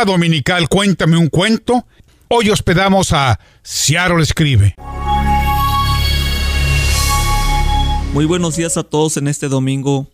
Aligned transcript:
dominical 0.00 0.68
Cuéntame 0.68 1.16
un 1.16 1.28
cuento. 1.28 1.86
Hoy 2.28 2.50
hospedamos 2.50 3.12
a 3.12 3.38
Seattle 3.62 4.22
Escribe. 4.22 4.74
Muy 8.14 8.24
buenos 8.24 8.56
días 8.56 8.76
a 8.78 8.82
todos 8.82 9.18
en 9.18 9.28
este 9.28 9.48
domingo. 9.48 10.10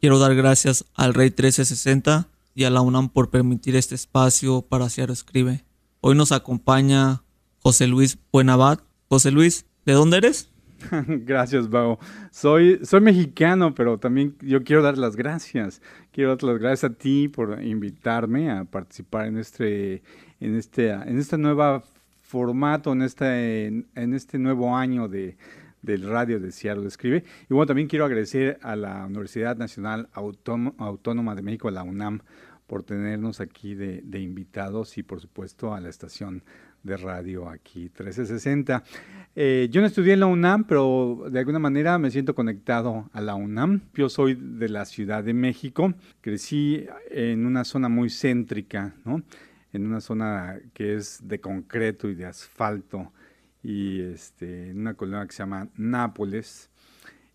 Quiero 0.00 0.18
dar 0.18 0.34
gracias 0.34 0.86
al 0.94 1.14
Rey 1.14 1.28
1360 1.28 2.28
y 2.54 2.64
a 2.64 2.70
la 2.70 2.80
UNAM 2.80 3.10
por 3.10 3.30
permitir 3.30 3.76
este 3.76 3.94
espacio 3.94 4.62
para 4.62 4.88
Seattle 4.88 5.12
Escribe. 5.12 5.64
Hoy 6.00 6.16
nos 6.16 6.32
acompaña 6.32 7.22
José 7.58 7.86
Luis 7.86 8.18
Buenabad. 8.32 8.80
José 9.08 9.30
Luis, 9.30 9.66
¿de 9.84 9.92
dónde 9.92 10.16
eres? 10.16 10.48
Gracias, 11.06 11.68
Bao. 11.68 11.98
Soy, 12.30 12.80
soy 12.84 13.00
mexicano, 13.00 13.74
pero 13.74 13.98
también 13.98 14.36
yo 14.40 14.62
quiero 14.62 14.82
dar 14.82 14.98
las 14.98 15.16
gracias. 15.16 15.82
Quiero 16.12 16.30
dar 16.30 16.42
las 16.42 16.58
gracias 16.58 16.90
a 16.90 16.94
ti 16.94 17.28
por 17.28 17.62
invitarme 17.62 18.50
a 18.50 18.64
participar 18.64 19.26
en 19.26 19.38
este, 19.38 20.02
en 20.40 20.56
este, 20.56 20.90
en 20.90 21.18
este 21.18 21.38
nuevo 21.38 21.82
formato, 22.22 22.92
en 22.92 23.02
este, 23.02 23.66
en 23.66 24.14
este 24.14 24.38
nuevo 24.38 24.76
año 24.76 25.08
de, 25.08 25.36
del 25.82 26.08
radio 26.08 26.38
de 26.38 26.52
Seattle 26.52 26.86
Escribe. 26.86 27.24
Y 27.48 27.54
bueno, 27.54 27.66
también 27.66 27.88
quiero 27.88 28.04
agradecer 28.04 28.58
a 28.62 28.76
la 28.76 29.06
Universidad 29.06 29.56
Nacional 29.56 30.08
Autónoma 30.12 31.34
de 31.34 31.42
México, 31.42 31.70
la 31.70 31.82
UNAM, 31.82 32.20
por 32.66 32.82
tenernos 32.82 33.40
aquí 33.40 33.74
de 33.74 34.20
invitados 34.20 34.98
y 34.98 35.02
por 35.02 35.20
supuesto 35.20 35.74
a 35.74 35.80
la 35.80 35.88
estación 35.88 36.42
de 36.82 36.96
radio 36.96 37.48
aquí 37.48 37.80
1360. 37.80 38.82
Eh, 39.40 39.68
yo 39.70 39.80
no 39.80 39.86
estudié 39.86 40.14
en 40.14 40.20
la 40.20 40.26
UNAM, 40.26 40.64
pero 40.64 41.28
de 41.30 41.38
alguna 41.38 41.60
manera 41.60 41.96
me 41.96 42.10
siento 42.10 42.34
conectado 42.34 43.08
a 43.12 43.20
la 43.20 43.36
UNAM. 43.36 43.82
Yo 43.94 44.08
soy 44.08 44.34
de 44.34 44.68
la 44.68 44.84
Ciudad 44.84 45.22
de 45.22 45.32
México, 45.32 45.94
crecí 46.20 46.84
en 47.08 47.46
una 47.46 47.62
zona 47.62 47.88
muy 47.88 48.10
céntrica, 48.10 48.96
¿no? 49.04 49.22
en 49.72 49.86
una 49.86 50.00
zona 50.00 50.58
que 50.74 50.96
es 50.96 51.20
de 51.22 51.40
concreto 51.40 52.08
y 52.08 52.16
de 52.16 52.26
asfalto, 52.26 53.12
y 53.62 54.00
este, 54.00 54.70
en 54.70 54.80
una 54.80 54.94
colonia 54.94 55.24
que 55.24 55.34
se 55.34 55.44
llama 55.44 55.68
Nápoles. 55.76 56.68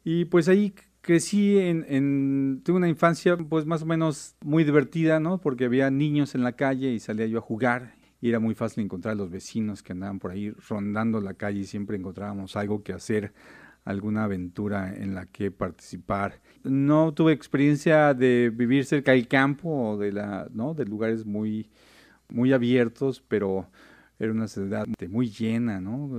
Y 0.03 0.25
pues 0.25 0.49
ahí 0.49 0.73
crecí 0.99 1.57
en, 1.57 1.85
en, 1.87 2.63
tuve 2.65 2.75
una 2.75 2.89
infancia 2.89 3.37
pues 3.37 3.65
más 3.65 3.81
o 3.81 3.85
menos 3.85 4.35
muy 4.41 4.65
divertida, 4.65 5.21
¿no? 5.21 5.39
Porque 5.39 5.63
había 5.63 5.89
niños 5.89 6.35
en 6.35 6.43
la 6.43 6.51
calle 6.51 6.89
y 6.91 6.99
salía 6.99 7.27
yo 7.27 7.37
a 7.37 7.41
jugar 7.41 8.02
y 8.23 8.29
era 8.29 8.39
muy 8.39 8.55
fácil 8.55 8.85
encontrar 8.85 9.11
a 9.11 9.15
los 9.15 9.29
vecinos 9.29 9.83
que 9.83 9.91
andaban 9.91 10.17
por 10.17 10.31
ahí 10.31 10.49
rondando 10.69 11.19
la 11.19 11.33
calle 11.33 11.59
y 11.59 11.63
siempre 11.65 11.97
encontrábamos 11.97 12.55
algo 12.55 12.81
que 12.81 12.93
hacer, 12.93 13.33
alguna 13.83 14.23
aventura 14.23 14.95
en 14.95 15.13
la 15.13 15.25
que 15.25 15.51
participar. 15.51 16.39
No 16.63 17.13
tuve 17.13 17.33
experiencia 17.33 18.13
de 18.13 18.49
vivir 18.49 18.85
cerca 18.85 19.11
del 19.11 19.27
campo 19.27 19.89
o 19.89 19.97
de, 19.97 20.13
la, 20.13 20.47
¿no? 20.53 20.73
de 20.73 20.85
lugares 20.85 21.25
muy, 21.25 21.69
muy 22.29 22.53
abiertos, 22.53 23.21
pero 23.27 23.67
era 24.17 24.31
una 24.31 24.47
ciudad 24.47 24.85
muy 25.09 25.29
llena, 25.29 25.81
¿no? 25.81 26.17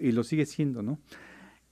Y 0.00 0.10
lo 0.10 0.24
sigue 0.24 0.46
siendo, 0.46 0.82
¿no? 0.82 0.98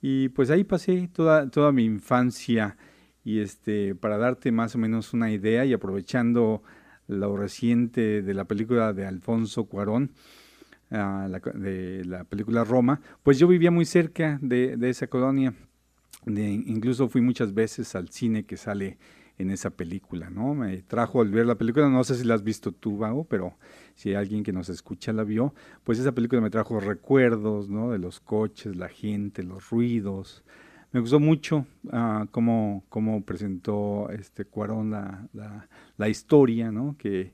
Y 0.01 0.29
pues 0.29 0.51
ahí 0.51 0.63
pasé 0.63 1.09
toda, 1.11 1.49
toda 1.49 1.73
mi 1.73 1.83
infancia 1.83 2.77
y 3.25 3.41
este, 3.41 3.93
para 3.93 4.17
darte 4.17 4.53
más 4.53 4.73
o 4.75 4.77
menos 4.77 5.13
una 5.13 5.31
idea 5.31 5.65
y 5.65 5.73
aprovechando 5.73 6.63
lo 7.07 7.37
reciente 7.37 8.21
de 8.21 8.33
la 8.33 8.45
película 8.45 8.93
de 8.93 9.05
Alfonso 9.05 9.65
Cuarón, 9.65 10.11
ah, 10.91 11.27
de 11.53 12.03
la 12.05 12.23
película 12.23 12.63
Roma, 12.63 13.01
pues 13.23 13.39
yo 13.39 13.47
vivía 13.47 13.71
muy 13.71 13.85
cerca 13.85 14.39
de, 14.41 14.77
esa 14.89 15.07
colonia. 15.07 15.53
Incluso 16.25 17.07
fui 17.07 17.21
muchas 17.21 17.53
veces 17.53 17.95
al 17.95 18.09
cine 18.09 18.45
que 18.45 18.57
sale 18.57 18.97
en 19.37 19.51
esa 19.51 19.69
película, 19.69 20.29
¿no? 20.29 20.55
Me 20.55 20.81
trajo 20.81 21.21
al 21.21 21.29
ver 21.29 21.45
la 21.45 21.55
película, 21.55 21.89
no 21.89 22.03
sé 22.03 22.15
si 22.15 22.23
la 22.23 22.35
has 22.35 22.43
visto 22.43 22.71
tú, 22.71 22.97
Vago, 22.97 23.25
pero 23.25 23.57
si 23.93 24.13
alguien 24.13 24.43
que 24.43 24.53
nos 24.53 24.69
escucha 24.69 25.11
la 25.13 25.23
vio, 25.23 25.53
pues 25.83 25.99
esa 25.99 26.13
película 26.13 26.41
me 26.41 26.49
trajo 26.49 26.79
recuerdos, 26.79 27.69
¿no? 27.69 27.91
De 27.91 27.99
los 27.99 28.19
coches, 28.19 28.75
la 28.75 28.87
gente, 28.87 29.43
los 29.43 29.69
ruidos, 29.69 30.43
me 30.95 31.01
gustó 31.01 31.19
mucho 31.19 31.65
uh, 31.91 32.25
cómo, 32.31 32.85
cómo, 32.87 33.21
presentó 33.25 34.09
este 34.11 34.45
Cuarón 34.45 34.91
la, 34.91 35.27
la, 35.97 36.07
historia 36.07 36.71
¿no? 36.71 36.95
que, 36.97 37.33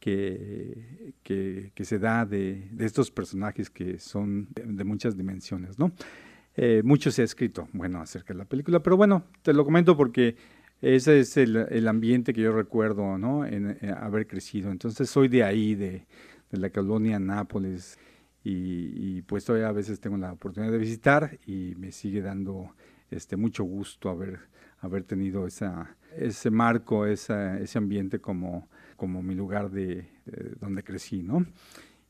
que, 0.00 1.12
que, 1.22 1.84
se 1.84 2.00
da 2.00 2.26
de, 2.26 2.68
de, 2.72 2.84
estos 2.84 3.12
personajes 3.12 3.70
que 3.70 4.00
son 4.00 4.48
de, 4.56 4.82
muchas 4.82 5.16
dimensiones. 5.16 5.78
¿no? 5.78 5.92
Eh, 6.56 6.82
mucho 6.84 7.12
se 7.12 7.22
ha 7.22 7.24
escrito 7.24 7.68
bueno, 7.72 8.00
acerca 8.00 8.34
de 8.34 8.38
la 8.38 8.44
película, 8.44 8.80
pero 8.80 8.96
bueno, 8.96 9.22
te 9.42 9.52
lo 9.52 9.64
comento 9.64 9.96
porque 9.96 10.34
ese 10.82 11.20
es 11.20 11.36
el, 11.36 11.54
el 11.70 11.86
ambiente 11.86 12.32
que 12.32 12.40
yo 12.40 12.50
recuerdo 12.50 13.18
¿no? 13.18 13.46
en, 13.46 13.78
haber 13.98 14.26
crecido. 14.26 14.72
Entonces 14.72 15.08
soy 15.08 15.28
de 15.28 15.44
ahí, 15.44 15.76
de, 15.76 16.06
de 16.50 16.58
la 16.58 16.70
colonia 16.70 17.20
Nápoles. 17.20 18.00
Y, 18.42 19.18
y, 19.18 19.22
pues 19.22 19.44
todavía 19.44 19.68
a 19.68 19.72
veces 19.72 19.98
tengo 19.98 20.16
la 20.16 20.32
oportunidad 20.32 20.72
de 20.72 20.78
visitar 20.78 21.38
y 21.46 21.74
me 21.78 21.90
sigue 21.90 22.20
dando 22.20 22.72
este, 23.10 23.36
mucho 23.36 23.64
gusto 23.64 24.10
haber, 24.10 24.40
haber 24.80 25.04
tenido 25.04 25.46
esa, 25.46 25.96
ese 26.16 26.50
marco, 26.50 27.06
esa, 27.06 27.58
ese 27.58 27.78
ambiente 27.78 28.20
como, 28.20 28.68
como 28.96 29.22
mi 29.22 29.34
lugar 29.34 29.70
de, 29.70 30.08
donde 30.60 30.82
crecí, 30.82 31.22
¿no? 31.22 31.46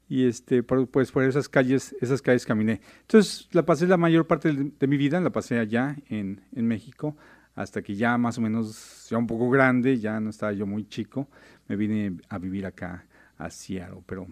Y 0.08 0.26
este, 0.26 0.62
pues 0.62 1.10
por 1.10 1.24
esas 1.24 1.48
calles, 1.48 1.96
esas 2.00 2.22
calles 2.22 2.46
caminé. 2.46 2.80
Entonces 3.02 3.48
la 3.50 3.64
pasé 3.64 3.86
la 3.88 3.96
mayor 3.96 4.26
parte 4.26 4.52
de, 4.52 4.86
mi 4.86 4.96
vida, 4.96 5.20
la 5.20 5.30
pasé 5.30 5.58
allá 5.58 5.96
en, 6.08 6.40
en, 6.54 6.66
México, 6.66 7.16
hasta 7.56 7.82
que 7.82 7.96
ya 7.96 8.16
más 8.16 8.38
o 8.38 8.40
menos, 8.40 9.08
ya 9.10 9.18
un 9.18 9.26
poco 9.26 9.50
grande, 9.50 9.98
ya 9.98 10.20
no 10.20 10.30
estaba 10.30 10.52
yo 10.52 10.64
muy 10.64 10.88
chico, 10.88 11.28
me 11.66 11.74
vine 11.74 12.18
a 12.28 12.38
vivir 12.38 12.66
acá 12.66 13.04
a 13.36 13.50
Seattle, 13.50 14.02
pero, 14.06 14.28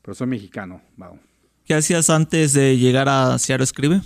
pero 0.00 0.14
soy 0.14 0.26
mexicano, 0.28 0.80
wow. 0.96 1.18
¿Qué 1.66 1.74
hacías 1.74 2.08
antes 2.08 2.54
de 2.54 2.78
llegar 2.78 3.10
a 3.10 3.38
Seattle 3.38 3.64
Escribe? 3.64 4.00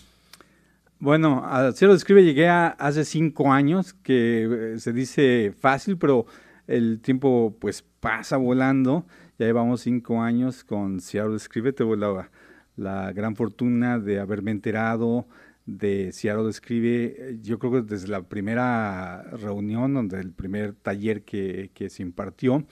Bueno, 1.02 1.42
a 1.44 1.72
Cielo 1.72 1.94
Escribe 1.94 2.22
llegué 2.22 2.46
hace 2.46 3.04
cinco 3.04 3.52
años, 3.52 3.92
que 3.92 4.74
eh, 4.74 4.78
se 4.78 4.92
dice 4.92 5.52
fácil, 5.58 5.98
pero 5.98 6.26
el 6.68 7.00
tiempo 7.00 7.56
pues 7.60 7.82
pasa 7.82 8.36
volando. 8.36 9.04
Ya 9.36 9.46
llevamos 9.46 9.80
cinco 9.80 10.22
años 10.22 10.62
con 10.62 11.00
Seattle 11.00 11.34
Escribe. 11.34 11.72
Tuve 11.72 11.96
la, 11.96 12.30
la 12.76 13.12
gran 13.12 13.34
fortuna 13.34 13.98
de 13.98 14.20
haberme 14.20 14.52
enterado 14.52 15.26
de 15.66 16.12
Seattle 16.12 16.48
Escribe, 16.48 17.36
yo 17.42 17.58
creo 17.58 17.72
que 17.72 17.82
desde 17.82 18.06
la 18.06 18.22
primera 18.22 19.24
reunión, 19.32 19.94
donde 19.94 20.20
el 20.20 20.30
primer 20.30 20.74
taller 20.74 21.24
que, 21.24 21.69
se 21.90 22.02
impartió. 22.04 22.64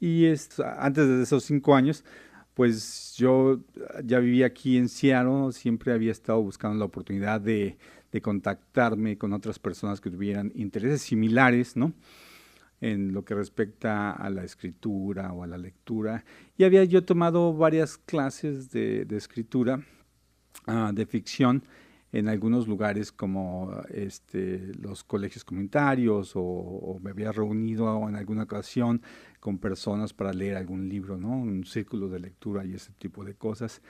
Y 0.00 0.24
es, 0.24 0.58
antes 0.58 1.06
de 1.06 1.22
esos 1.22 1.44
cinco 1.44 1.74
años, 1.74 2.02
pues 2.54 3.14
yo 3.16 3.60
ya 4.04 4.18
vivía 4.18 4.46
aquí 4.46 4.76
en 4.76 4.88
Seattle, 4.88 5.52
siempre 5.52 5.92
había 5.92 6.12
estado 6.12 6.42
buscando 6.42 6.78
la 6.78 6.84
oportunidad 6.84 7.40
de, 7.40 7.78
contactarme 8.20 9.16
con 9.16 9.32
otras 9.32 9.58
personas 9.58 9.98
que 10.02 10.10
tuvieran 10.10 10.52
intereses 10.54 11.00
similares, 11.00 11.76
¿no? 11.76 11.94
En 12.82 13.14
lo 13.14 13.24
que 13.24 13.34
respecta 13.34 14.10
a 14.10 14.28
la 14.28 14.44
escritura 14.44 15.32
o 15.32 15.42
a 15.42 15.46
la 15.46 15.56
lectura. 15.56 16.22
Y 16.58 16.64
había 16.64 16.84
yo 16.84 17.04
tomado 17.04 17.54
varias 17.54 17.96
clases 17.96 18.70
de, 18.70 19.06
escritura, 19.16 19.82
ah, 20.66 20.92
de 20.92 21.06
ficción, 21.06 21.64
en 22.12 22.28
algunos 22.28 22.68
lugares 22.68 23.10
como 23.10 23.72
este, 23.88 24.72
los 24.78 25.02
colegios 25.02 25.44
comunitarios 25.44 26.32
o, 26.34 26.98
me 27.02 27.10
había 27.10 27.32
reunido 27.32 28.06
en 28.08 28.16
alguna 28.16 28.42
ocasión 28.42 29.00
con 29.42 29.58
personas 29.58 30.12
para 30.12 30.32
leer 30.32 30.56
algún 30.56 30.88
libro, 30.88 31.16
¿no? 31.16 31.30
Un 31.36 31.64
círculo 31.64 32.08
de 32.08 32.20
lectura 32.20 32.64
y 32.64 32.74
ese 32.74 32.92
tipo 32.92 33.24
de 33.24 33.34
cosas. 33.34 33.82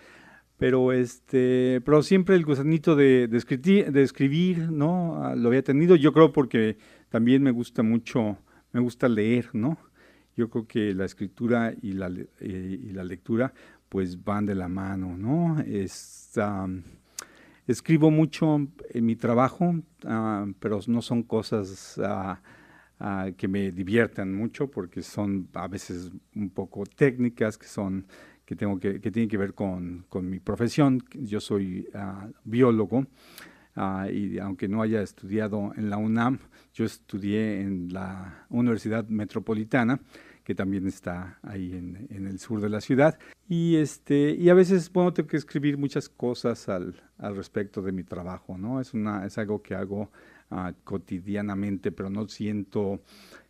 Pero, 0.57 0.93
este, 0.93 1.83
pero 1.85 2.03
siempre 2.03 2.37
el 2.37 2.47
gusanito 2.47 2.97
de, 2.97 3.29
escribir, 3.35 4.73
¿no? 4.73 5.23
Ah, 5.23 5.37
lo 5.37 5.49
había 5.49 5.63
tenido, 5.63 5.95
yo 5.95 6.15
creo 6.15 6.33
porque 6.33 6.79
también 7.11 7.43
me 7.43 7.51
gusta 7.51 7.83
mucho, 7.83 8.39
me 8.73 8.81
gusta 8.81 9.11
leer, 9.11 9.51
¿no? 9.53 9.77
Yo 10.39 10.49
creo 10.49 10.67
que 10.67 10.95
la 10.95 11.05
escritura 11.05 11.75
y 11.83 11.93
la, 11.93 12.11
eh, 12.41 12.81
y 12.83 12.91
la 12.93 13.05
lectura 13.05 13.53
pues 13.91 14.25
van 14.25 14.47
de 14.47 14.55
la 14.55 14.69
mano, 14.69 15.19
¿no? 15.19 15.61
Es, 15.61 16.33
Escribo 17.67 18.11
mucho 18.11 18.69
en 18.89 19.05
mi 19.05 19.17
trabajo, 19.17 19.75
ah, 20.07 20.47
pero 20.61 20.81
no 20.87 21.03
son 21.03 21.23
cosas 21.23 22.01
ah, 22.03 22.41
ah, 23.03 23.31
que 23.37 23.49
me 23.49 23.71
diviertan 23.73 24.33
mucho 24.35 24.71
porque 24.71 25.03
son 25.03 25.49
a 25.53 25.69
veces 25.69 26.11
un 26.35 26.51
poco 26.51 26.85
técnicas, 26.87 27.59
que 27.59 27.67
son 27.67 28.07
que 28.45 28.57
tengo 28.57 28.79
que, 28.79 29.01
que 29.01 29.11
tienen 29.11 29.29
que 29.29 29.37
ver 29.37 29.55
con, 29.55 30.05
con 30.09 30.29
mi 30.29 30.41
profesión. 30.41 31.03
Yo 31.15 31.41
soy 31.41 31.89
biólogo 32.45 33.07
y 34.11 34.39
aunque 34.39 34.69
no 34.69 34.83
haya 34.83 35.03
estudiado 35.03 35.73
en 35.77 35.91
la 35.91 35.97
UNAM, 35.97 36.39
yo 36.75 36.85
estudié 36.85 37.61
en 37.61 37.93
la 37.93 38.47
Universidad 38.51 39.07
Metropolitana 39.09 40.01
que 40.45 40.55
también 40.55 40.87
está 40.87 41.39
ahí 41.43 41.73
en, 41.73 42.09
en, 42.11 42.27
el 42.27 42.39
sur 42.39 42.61
de 42.61 42.69
la 42.69 42.81
ciudad. 42.81 43.19
Y, 43.49 43.77
este, 43.77 44.35
y 44.35 44.49
a 44.49 44.55
veces, 44.55 44.93
bueno, 44.93 45.13
tengo 45.13 45.29
que 45.29 45.37
escribir 45.37 45.79
muchas 45.79 46.09
cosas 46.09 46.69
al, 46.69 47.01
al 47.19 47.37
respecto 47.37 47.81
de 47.81 47.93
mi 47.93 48.03
trabajo, 48.03 48.59
¿no? 48.59 48.81
Es, 48.81 48.93
una, 48.93 49.25
es 49.25 49.39
algo 49.39 49.63
que 49.63 49.75
hago 49.75 50.11
uh, 50.53 50.73
cotidianamente, 50.85 51.93
pero 51.93 52.11
no 52.11 52.29
siento 52.29 53.03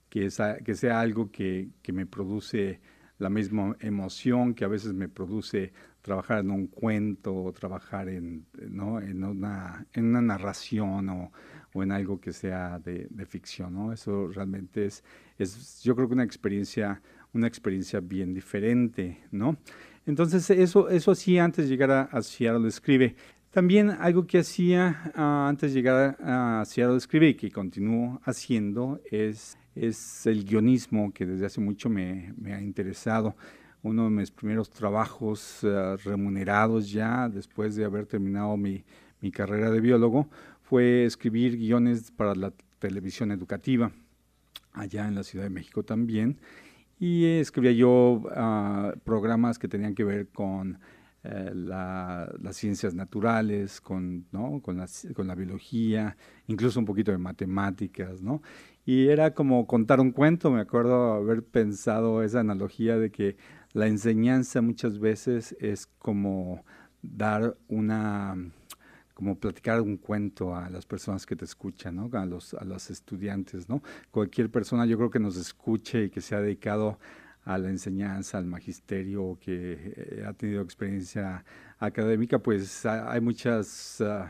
que, 0.09 0.27
esa, 0.27 0.59
que 0.59 0.75
sea 0.75 1.01
algo 1.01 1.31
que, 1.31 1.71
que 1.83 1.93
me 1.93 2.07
produce 2.07 2.81
la 3.19 3.31
misma 3.31 3.77
emoción 3.81 4.55
que 4.55 4.65
a 4.65 4.69
veces 4.69 4.93
me 4.93 5.09
produce 5.09 5.73
trabajar 6.03 6.41
en 6.41 6.51
un 6.51 6.67
cuento 6.67 7.35
o 7.35 7.53
trabajar 7.53 8.09
en, 8.09 8.45
¿no? 8.69 9.01
en, 9.01 9.23
una, 9.23 9.87
en 9.93 10.07
una 10.07 10.21
narración 10.21 11.09
o, 11.09 11.33
o 11.73 11.83
en 11.83 11.93
algo 11.93 12.21
que 12.21 12.33
sea 12.33 12.79
de, 12.81 13.09
ficción, 13.27 13.75
¿no? 13.75 13.93
Eso 13.93 14.29
realmente 14.29 14.87
es, 14.87 15.05
es, 15.39 15.81
yo 15.83 15.95
creo 15.95 16.09
que 16.09 16.15
una 16.15 16.25
experiencia, 16.25 17.01
una 17.33 17.47
experiencia 17.47 18.01
bien 18.01 18.35
diferente, 18.35 19.23
¿no? 19.31 19.57
Entonces, 20.05 20.51
eso, 20.51 20.89
eso 20.89 21.13
hacía 21.13 21.45
antes 21.45 21.65
de 21.65 21.71
llegar 21.71 21.91
a, 21.93 22.03
a 22.03 22.23
Seattle 22.23 22.67
Escribe. 22.67 23.15
También 23.53 23.91
algo 23.91 24.27
que 24.27 24.39
hacía 24.39 25.13
uh, 25.15 25.21
antes 25.49 25.75
de 25.75 25.83
llegar 25.83 26.17
a, 26.23 26.65
Seattle 26.65 26.97
Escribe 26.97 27.29
y 27.29 27.35
que 27.35 27.51
continúo 27.51 28.19
haciendo 28.25 28.99
es, 29.11 29.59
el 29.75 30.45
guionismo 30.45 31.13
que 31.13 31.27
desde 31.27 31.45
hace 31.45 31.61
mucho 31.61 31.91
me, 31.91 32.33
ha 32.47 32.63
interesado. 32.63 33.37
Uno 33.83 34.05
de 34.05 34.11
mis 34.11 34.31
primeros 34.31 34.71
trabajos 34.71 35.63
uh, 35.65 35.99
remunerados 36.03 36.91
ya 36.91 37.29
después 37.29 37.77
de 37.77 37.85
haber 37.85 38.07
terminado 38.07 38.57
mi, 38.57 38.85
carrera 39.31 39.71
de 39.71 39.81
biólogo 39.83 40.31
fue 40.63 41.05
escribir 41.05 41.59
guiones 41.59 42.11
para 42.11 42.35
la 42.35 42.55
televisión 42.79 43.33
educativa 43.33 43.93
allá 44.73 45.07
en 45.07 45.15
la 45.15 45.25
Ciudad 45.25 45.45
de 45.45 45.51
México 45.51 45.83
también. 45.83 46.39
Y 46.99 47.27
escribía 47.27 47.73
yo 47.73 48.23
uh, 48.25 48.99
programas 49.05 49.59
que 49.59 49.69
tenían 49.69 49.95
que 49.95 50.05
ver 50.05 50.29
con 50.29 50.79
eh, 51.25 51.53
la, 51.55 52.33
las 52.41 52.57
ciencias 52.57 52.95
naturales, 52.95 53.81
con, 53.81 54.27
¿no? 54.33 54.61
con, 54.61 54.77
la, 54.77 54.89
con, 55.15 55.29
la, 55.29 55.37
biología, 55.37 56.17
incluso 56.49 56.81
un 56.81 56.85
poquito 56.85 57.13
de 57.13 57.19
matemáticas, 57.19 58.21
¿no? 58.23 58.43
Y 58.85 59.07
era 59.07 59.33
como 59.33 59.67
contar 59.69 60.01
un 60.01 60.11
cuento, 60.11 60.51
me 60.51 60.61
acuerdo 60.61 61.13
haber 61.13 61.45
pensado 61.45 62.25
esa 62.25 62.41
analogía 62.41 62.99
de 62.99 63.13
que 63.13 63.37
la 63.73 63.87
enseñanza 63.87 64.63
muchas 64.63 64.99
veces 64.99 65.57
es 65.61 65.87
como 65.87 66.65
dar 67.03 67.57
una, 67.69 68.37
como 69.15 69.39
platicar 69.39 69.81
un 69.81 69.99
cuento 69.99 70.57
a 70.57 70.69
las 70.71 70.87
personas 70.87 71.25
que 71.25 71.37
te 71.37 71.45
escuchan, 71.45 71.95
¿no? 71.95 72.11
a, 72.13 72.27
los, 72.27 72.55
a 72.55 72.65
los 72.65 72.91
estudiantes. 72.91 73.69
¿no? 73.69 73.81
Cualquier 74.11 74.51
persona 74.51 74.87
yo 74.87 74.97
creo 74.97 75.11
que 75.11 75.21
nos 75.21 75.37
escuche 75.37 76.07
y 76.07 76.11
que 76.11 76.21
se 76.21 76.35
ha 76.35 76.41
dedicado 76.41 76.89
a 76.89 76.99
la 77.45 77.69
enseñanza, 77.69 78.39
al 78.39 78.47
magisterio, 78.47 79.39
que 79.41 79.95
eh, 79.97 80.25
ha 80.27 80.33
tenido 80.33 80.63
experiencia 80.63 81.45
académica, 81.79 82.39
pues 82.39 82.87
hay 82.87 83.21
muchas, 83.21 84.01
uh, 84.01 84.25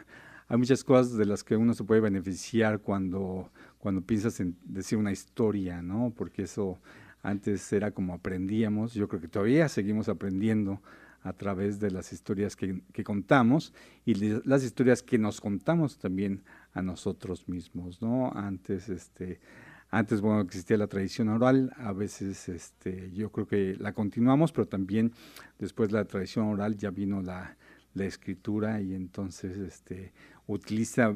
hay 0.49 0.57
muchas 0.57 0.83
cosas 0.83 1.17
de 1.17 1.27
las 1.27 1.45
que 1.45 1.57
uno 1.57 1.75
se 1.75 1.85
puede 1.85 2.01
beneficiar 2.01 2.81
cuando, 2.81 3.51
cuando 3.79 4.01
piensas 4.01 4.41
en 4.41 4.57
decir 4.65 4.99
una 4.99 5.13
historia, 5.13 5.83
¿no? 5.83 6.13
Porque 6.17 6.43
eso 6.43 6.81
antes 7.23 7.73
era 7.73 7.91
como 7.91 8.15
aprendíamos, 8.15 8.95
yo 8.95 9.09
creo 9.09 9.21
que 9.21 9.29
todavía 9.29 9.69
seguimos 9.69 10.09
aprendiendo 10.09 10.83
a 11.23 11.33
través 11.35 11.79
de 11.79 11.91
las 11.91 12.13
historias 12.13 12.57
que, 12.57 12.83
que 12.93 13.05
contamos 13.05 13.73
y 14.05 14.15
las 14.45 14.65
historias 14.65 15.03
que 15.03 15.19
nos 15.19 15.41
contamos 15.41 15.99
también 15.99 16.43
a 16.73 16.83
nosotros 16.83 17.49
mismos, 17.49 18.03
¿no? 18.03 18.33
Antes, 18.35 18.89
este, 18.89 19.41
antes, 19.93 20.23
bueno, 20.23 20.41
existía 20.41 20.79
la 20.79 20.87
tradición 20.87 21.29
oral, 21.29 21.71
a 21.77 21.93
veces 21.93 22.49
este, 22.49 23.13
yo 23.13 23.31
creo 23.31 23.47
que 23.47 23.77
la 23.79 23.93
continuamos, 23.93 24.51
pero 24.51 24.67
también 24.67 25.13
después 25.59 25.91
de 25.91 25.99
la 25.99 26.07
tradición 26.07 26.47
oral 26.47 26.79
ya 26.79 26.91
vino 26.91 27.21
la, 27.21 27.59
la 27.93 28.07
escritura 28.07 28.81
y 28.81 28.95
entonces 28.95 29.59
este, 29.59 30.15
utiliza 30.47 31.15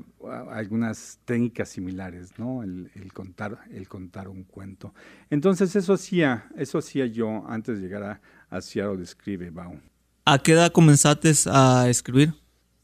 algunas 0.50 1.18
técnicas 1.24 1.70
similares, 1.70 2.38
¿no? 2.38 2.62
El, 2.62 2.90
el, 2.94 3.14
contar, 3.14 3.60
el 3.70 3.88
contar 3.88 4.28
un 4.28 4.44
cuento. 4.44 4.92
Entonces 5.30 5.74
eso 5.74 5.94
hacía, 5.94 6.46
eso 6.54 6.76
hacía 6.76 7.06
yo 7.06 7.48
antes 7.48 7.76
de 7.76 7.82
llegar 7.82 8.02
a, 8.02 8.20
a 8.50 8.60
Seattle 8.60 9.02
Escribe, 9.02 9.48
Bau. 9.48 9.80
¿A 10.26 10.38
qué 10.38 10.52
edad 10.52 10.70
comenzaste 10.70 11.32
a 11.46 11.88
escribir? 11.88 12.34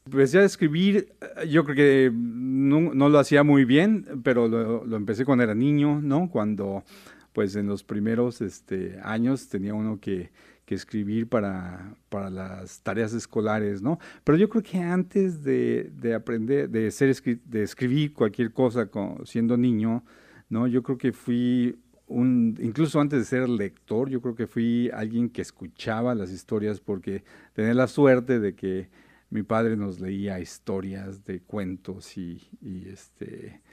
Empecé 0.05 0.39
a 0.39 0.43
escribir, 0.43 1.13
yo 1.47 1.63
creo 1.63 1.75
que 1.75 2.11
no, 2.13 3.09
lo 3.09 3.19
hacía 3.19 3.43
muy 3.43 3.65
bien, 3.65 4.21
pero 4.23 4.47
lo, 4.47 4.85
lo, 4.85 4.97
empecé 4.97 5.23
cuando 5.23 5.43
era 5.43 5.55
niño, 5.55 6.01
¿no? 6.01 6.29
Cuando, 6.29 6.83
pues 7.31 7.55
en 7.55 7.67
los 7.67 7.83
primeros 7.83 8.41
este, 8.41 8.99
años 9.01 9.47
tenía 9.47 9.73
uno 9.73 9.99
que 9.99 10.31
que 10.65 10.75
escribir 10.75 11.27
para, 11.27 11.95
para 12.09 12.29
las 12.29 12.81
tareas 12.81 13.13
escolares, 13.13 13.81
¿no? 13.81 13.99
Pero 14.23 14.37
yo 14.37 14.49
creo 14.49 14.63
que 14.63 14.79
antes 14.79 15.43
de, 15.43 15.91
de 15.93 16.13
aprender, 16.13 16.69
de, 16.69 16.89
ser, 16.91 17.13
de 17.45 17.63
escribir 17.63 18.13
cualquier 18.13 18.51
cosa 18.51 18.87
con, 18.87 19.25
siendo 19.25 19.57
niño, 19.57 20.03
¿no? 20.49 20.67
Yo 20.67 20.81
creo 20.83 20.97
que 20.97 21.11
fui 21.11 21.77
un, 22.07 22.57
incluso 22.61 22.99
antes 23.01 23.19
de 23.19 23.25
ser 23.25 23.49
lector, 23.49 24.09
yo 24.09 24.21
creo 24.21 24.35
que 24.35 24.47
fui 24.47 24.89
alguien 24.93 25.29
que 25.29 25.41
escuchaba 25.41 26.15
las 26.15 26.31
historias 26.31 26.79
porque 26.79 27.23
tenía 27.53 27.73
la 27.73 27.87
suerte 27.87 28.39
de 28.39 28.55
que 28.55 28.89
mi 29.33 29.41
padre 29.41 29.75
nos 29.75 29.99
leía 29.99 30.39
historias 30.39 31.25
de 31.25 31.41
cuentos 31.41 32.15
y, 32.19 32.39
este, 32.85 33.63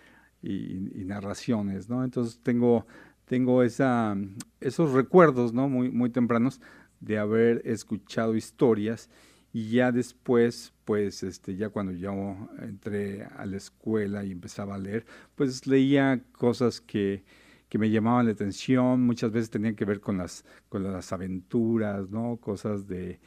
y, 0.42 1.04
narraciones, 1.04 1.86
¿no? 1.90 2.02
Entonces 2.02 2.40
tengo, 2.42 2.86
tengo 3.26 3.62
esa, 3.62 4.16
esos 4.58 4.92
recuerdos, 4.92 5.52
¿no? 5.52 5.68
Muy, 5.68 5.90
muy 5.90 6.08
tempranos 6.08 6.62
de 7.00 7.18
haber 7.18 7.60
escuchado 7.66 8.36
historias 8.36 9.10
y 9.52 9.68
ya 9.68 9.92
después, 9.92 10.72
pues, 10.86 11.22
este, 11.22 11.54
ya 11.56 11.68
cuando 11.68 11.92
yo 11.92 12.48
entré 12.62 13.24
a 13.24 13.44
la 13.44 13.58
escuela 13.58 14.24
y 14.24 14.32
empezaba 14.32 14.76
a 14.76 14.78
leer, 14.78 15.04
pues 15.34 15.66
leía 15.66 16.22
cosas 16.32 16.80
que, 16.80 17.22
que 17.68 17.76
me 17.76 17.90
llamaban 17.90 18.24
la 18.24 18.32
atención, 18.32 19.02
muchas 19.02 19.30
veces 19.30 19.50
tenían 19.50 19.74
que 19.74 19.84
ver 19.84 20.00
con 20.00 20.16
las, 20.16 20.42
con 20.70 20.84
las 20.84 21.12
aventuras, 21.12 22.08
¿no? 22.08 22.38
Cosas 22.38 22.86
de, 22.86 23.20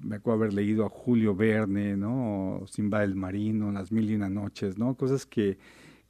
me 0.00 0.16
acuerdo 0.16 0.40
haber 0.40 0.52
leído 0.54 0.84
a 0.84 0.88
Julio 0.88 1.34
Verne, 1.34 1.96
¿no? 1.96 2.62
Simba 2.66 3.04
el 3.04 3.14
Marino, 3.14 3.72
Las 3.72 3.92
Mil 3.92 4.10
y 4.10 4.14
Una 4.14 4.28
Noches, 4.28 4.78
¿no? 4.78 4.94
Cosas 4.94 5.26
que, 5.26 5.58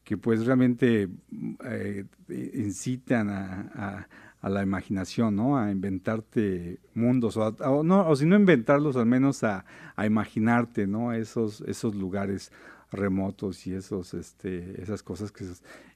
que 0.05 0.17
pues 0.17 0.45
realmente 0.45 1.09
eh, 1.65 2.05
incitan 2.29 3.31
a, 3.31 4.09
a 4.41 4.49
la 4.49 4.63
imaginación, 4.63 5.37
¿no? 5.37 5.59
A 5.59 5.71
inventarte 5.71 6.79
mundos, 6.95 7.37
o, 7.37 7.83
no, 7.83 8.09
o 8.09 8.17
si 8.17 8.27
no 8.27 8.37
inventarlos, 8.37 8.97
al 8.97 9.07
menos 9.07 9.43
a, 9.43 9.65
a, 9.97 10.07
imaginarte, 10.07 10.87
¿no? 10.87 11.13
Esos, 11.13 11.61
esos 11.63 11.95
lugares 11.95 12.53
remotos 12.91 13.67
y 13.67 13.75
esos, 13.75 14.15
este, 14.15 14.81
esas 14.81 15.03
cosas 15.03 15.33
que 15.33 15.45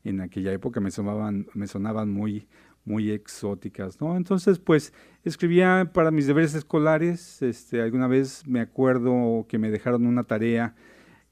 en 0.05 0.21
aquella 0.21 0.53
época 0.53 0.81
me 0.81 0.91
sonaban, 0.91 1.47
me 1.55 1.67
sonaban 1.67 2.11
muy, 2.11 2.49
muy 2.85 3.11
exóticas, 3.11 4.01
¿no? 4.01 4.17
Entonces, 4.17 4.59
pues, 4.59 4.93
escribía 5.25 5.91
para 5.93 6.11
mis 6.11 6.27
deberes 6.27 6.55
escolares, 6.55 7.43
este, 7.43 7.81
alguna 7.81 8.09
vez 8.09 8.47
me 8.47 8.61
acuerdo 8.61 9.47
que 9.49 9.59
me 9.59 9.71
dejaron 9.71 10.07
una 10.07 10.25
tarea 10.25 10.75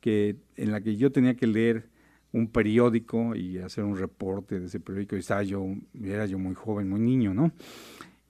que, 0.01 0.37
en 0.57 0.73
la 0.73 0.81
que 0.81 0.97
yo 0.97 1.13
tenía 1.13 1.35
que 1.35 1.47
leer 1.47 1.89
un 2.33 2.47
periódico 2.47 3.35
y 3.35 3.59
hacer 3.59 3.85
un 3.85 3.97
reporte 3.97 4.61
de 4.61 4.67
ese 4.67 4.81
periódico. 4.81 5.17
Y 5.17 5.47
yo, 5.47 5.67
era 6.03 6.27
yo 6.27 6.39
muy 6.39 6.55
joven, 6.55 6.89
muy 6.89 7.01
niño, 7.01 7.35
¿no? 7.35 7.53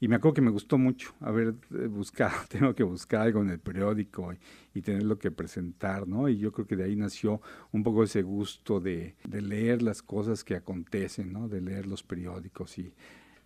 Y 0.00 0.09
me 0.09 0.16
acuerdo 0.16 0.35
que 0.35 0.40
me 0.40 0.50
gustó 0.50 0.78
mucho 0.78 1.14
haber 1.21 1.54
eh, 1.78 1.87
buscado, 1.87 2.35
tengo 2.49 2.75
que 2.75 2.83
buscar 2.83 3.21
algo 3.23 3.42
en 3.42 3.50
el 3.50 3.59
periódico 3.59 4.33
y, 4.33 4.38
y 4.78 4.80
tenerlo 4.80 5.19
que 5.19 5.30
presentar, 5.30 6.09
¿no? 6.09 6.28
Y 6.28 6.38
yo 6.38 6.52
creo 6.52 6.66
que 6.66 6.75
de 6.75 6.85
ahí 6.85 6.97
nació 6.97 7.42
un 7.71 7.83
poco 7.83 8.02
ese 8.02 8.23
gusto 8.23 8.80
de, 8.80 9.16
leer 9.30 9.83
las 9.83 10.02
cosas 10.02 10.42
que 10.42 10.57
acontecen, 10.57 11.33
¿no? 11.33 11.49
De 11.49 11.61
leer 11.61 11.87
los 11.87 12.02
periódicos 12.02 12.78
y, 12.78 12.95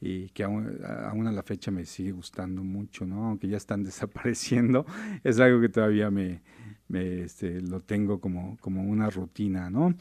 y 0.01 0.29
que 0.29 0.45
aún, 0.45 0.79
aún, 0.85 1.27
a 1.27 1.33
la 1.33 1.43
fecha 1.43 1.73
me 1.73 1.85
sigue 1.87 2.13
gustando 2.13 2.63
mucho, 2.63 3.05
¿no? 3.05 3.27
Aunque 3.27 3.49
ya 3.49 3.57
están 3.57 3.83
desapareciendo, 3.85 4.87
es 5.25 5.41
algo 5.41 5.61
que 5.61 5.69
todavía 5.69 6.09
me, 6.13 6.41
me 6.87 7.23
este, 7.23 7.61
lo 7.63 7.81
tengo 7.81 8.21
como, 8.21 8.57
como 8.61 8.85
una 8.85 9.11
rutina, 9.11 9.71
¿no? 9.71 9.93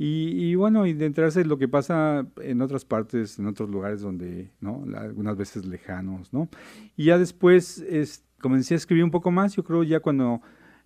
Y, 0.00 0.50
y, 0.50 0.54
bueno, 0.54 0.86
y 0.86 0.92
de 0.92 1.06
enterarse 1.06 1.40
de 1.40 1.46
lo 1.46 1.58
que 1.58 1.66
pasa 1.66 2.24
en 2.40 2.62
otras 2.62 2.84
partes, 2.84 3.38
en 3.40 3.46
otros 3.46 3.68
lugares 3.68 4.00
donde, 4.00 4.52
¿no? 4.60 4.84
Algunas 4.96 5.36
veces 5.36 5.66
lejanos, 5.66 6.32
¿no? 6.32 6.48
Y 6.96 7.06
ya 7.06 7.18
después 7.18 7.78
es, 7.78 8.24
comencé 8.40 8.74
a 8.74 8.76
escribir 8.76 9.02
un 9.02 9.10
poco 9.10 9.32
más, 9.32 9.56
yo 9.56 9.64
creo 9.64 9.82
ya 9.82 9.98
cuando 9.98 10.40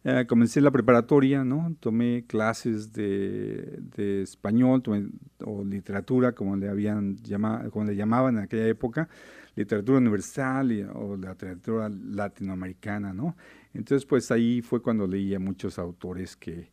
eh, 0.04 0.25
comencé 0.26 0.61
la 0.61 0.71
preparatoria, 0.71 1.45
¿no? 1.45 1.76
Tomé 1.78 2.25
clases 2.26 2.92
de, 2.92 3.78
de 3.95 4.23
español 4.23 4.83
tomé, 4.83 5.09
o 5.45 5.62
literatura, 5.62 6.33
como 6.33 6.57
le, 6.57 6.69
habían 6.69 7.16
llamado, 7.16 7.71
como 7.71 7.85
le 7.85 7.95
llamaban 7.95 8.38
en 8.38 8.45
aquella 8.45 8.66
época, 8.66 9.09
literatura 9.54 9.99
universal 9.99 10.73
y, 10.73 10.83
o 10.83 11.16
literatura 11.16 11.88
latinoamericana, 11.88 13.12
¿no? 13.12 13.37
Entonces, 13.75 14.04
pues 14.04 14.31
ahí 14.33 14.61
fue 14.61 14.83
cuando 14.83 15.07
leía 15.07 15.38
muchos 15.38 15.78
autores 15.78 16.35
que 16.37 16.71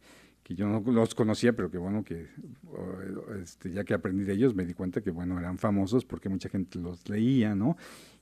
que 0.49 0.55
yo 0.55 0.67
no 0.67 0.81
los 0.91 1.13
conocía, 1.13 1.53
pero 1.53 1.69
que 1.69 1.77
bueno, 1.77 2.03
que 2.03 2.25
este, 3.39 3.71
ya 3.71 3.83
que 3.83 3.93
aprendí 3.93 4.23
de 4.23 4.33
ellos 4.33 4.55
me 4.55 4.65
di 4.65 4.73
cuenta 4.73 4.99
que 4.99 5.11
bueno, 5.11 5.37
eran 5.37 5.59
famosos 5.59 6.05
porque 6.05 6.27
mucha 6.27 6.49
gente 6.49 6.79
los 6.79 7.07
leía, 7.07 7.53
¿no? 7.53 7.77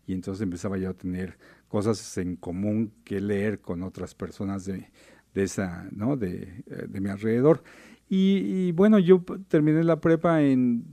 Y 0.06 0.14
entonces 0.14 0.42
empezaba 0.42 0.78
yo 0.78 0.90
a 0.90 0.94
tener 0.94 1.38
cosas 1.70 2.18
en 2.18 2.36
común 2.36 2.92
que 3.06 3.22
leer 3.22 3.62
con 3.62 3.82
otras 3.82 4.14
personas 4.14 4.66
de, 4.66 4.92
de 5.34 5.44
esa, 5.44 5.88
¿no? 5.94 6.18
De, 6.18 6.66
eh, 6.68 6.88
de 6.90 7.00
mi 7.00 7.10
alrededor. 7.10 7.64
Y, 8.10 8.40
y, 8.68 8.72
bueno, 8.74 9.00
yo 9.00 9.24
terminé 9.48 9.86
la 9.86 10.02
prepa 10.02 10.42
en, 10.44 10.84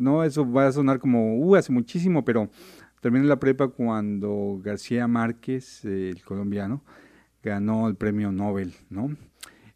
no, 0.00 0.24
eso 0.24 0.50
va 0.50 0.68
a 0.68 0.72
sonar 0.72 1.00
como, 1.00 1.36
uh, 1.36 1.56
hace 1.56 1.70
muchísimo, 1.70 2.24
pero 2.24 2.48
terminé 3.02 3.26
la 3.26 3.38
prepa 3.38 3.68
cuando 3.68 4.58
García 4.64 5.06
Márquez, 5.06 5.84
el 5.84 6.24
colombiano, 6.24 6.82
ganó 7.42 7.88
el 7.88 7.94
premio 7.96 8.32
Nobel, 8.32 8.72
¿no? 8.88 9.14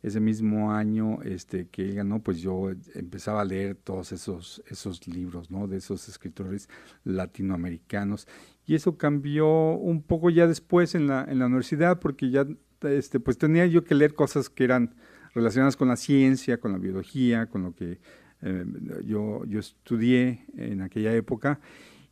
Ese 0.03 0.19
mismo 0.19 0.73
año 0.73 1.23
este, 1.23 1.69
que 1.69 1.83
él 1.83 1.95
ganó, 1.95 2.23
pues 2.23 2.41
yo 2.41 2.71
empezaba 2.95 3.43
a 3.43 3.45
leer 3.45 3.77
todos 3.77 4.11
esos, 4.13 4.63
esos 4.67 5.07
libros, 5.07 5.51
¿no? 5.51 5.69
De 5.69 5.77
esos 5.77 6.09
escritores 6.09 6.69
latinoamericanos. 7.05 8.27
Y 8.67 8.75
eso 8.75 8.99
cambió 8.99 9.73
un 9.75 10.03
poco 10.03 10.31
ya 10.31 10.47
después 10.47 10.95
en 10.95 11.07
la, 11.07 11.25
en 11.25 11.39
la 11.39 11.47
universidad, 11.47 12.01
porque 12.01 12.31
ya 12.31 12.47
este, 12.83 13.21
pues 13.21 13.39
tenía 13.39 13.67
yo 13.67 13.85
que 13.85 13.95
leer 13.95 14.15
cosas 14.15 14.49
que 14.49 14.65
eran 14.65 14.95
relacionadas 15.35 15.77
con 15.77 15.89
la 15.89 15.97
ciencia, 15.97 16.59
con 16.59 16.73
la 16.73 16.79
biología, 16.79 17.47
con 17.47 17.63
lo 17.63 17.75
que 17.75 18.01
eh, 18.43 18.65
yo, 19.05 19.45
yo 19.47 19.61
estudié 19.61 20.47
en 20.57 20.83
aquella 20.83 21.15
época. 21.15 21.61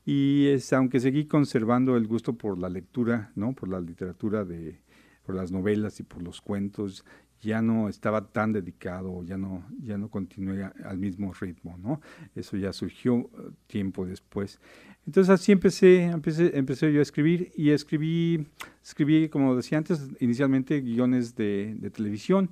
Y 0.04 0.48
es, 0.48 0.72
aunque 0.72 1.00
seguí 1.00 1.26
conservando 1.26 1.96
el 1.96 2.06
gusto 2.06 2.36
por 2.36 2.58
la 2.58 2.68
lectura, 2.68 3.32
¿no? 3.34 3.52
por 3.52 3.68
la 3.68 3.80
literatura, 3.80 4.44
de, 4.44 4.80
por 5.24 5.34
las 5.34 5.52
novelas 5.52 6.00
y 6.00 6.02
por 6.02 6.22
los 6.22 6.40
cuentos, 6.40 7.04
ya 7.40 7.62
no 7.62 7.88
estaba 7.88 8.26
tan 8.28 8.52
dedicado, 8.52 9.22
ya 9.24 9.36
no, 9.36 9.64
ya 9.82 9.96
no 9.96 10.08
continué 10.08 10.70
al 10.84 10.98
mismo 10.98 11.32
ritmo, 11.32 11.78
¿no? 11.78 12.00
Eso 12.34 12.56
ya 12.56 12.72
surgió 12.72 13.18
eh, 13.18 13.50
tiempo 13.66 14.06
después. 14.06 14.60
Entonces 15.06 15.30
así 15.30 15.52
empecé, 15.52 16.04
empecé, 16.04 16.56
empecé 16.56 16.92
yo 16.92 17.00
a 17.00 17.02
escribir 17.02 17.50
y 17.56 17.70
escribí, 17.70 18.46
escribí, 18.82 19.28
como 19.28 19.56
decía 19.56 19.78
antes, 19.78 20.08
inicialmente 20.20 20.80
guiones 20.80 21.34
de, 21.34 21.74
de 21.78 21.90
televisión 21.90 22.50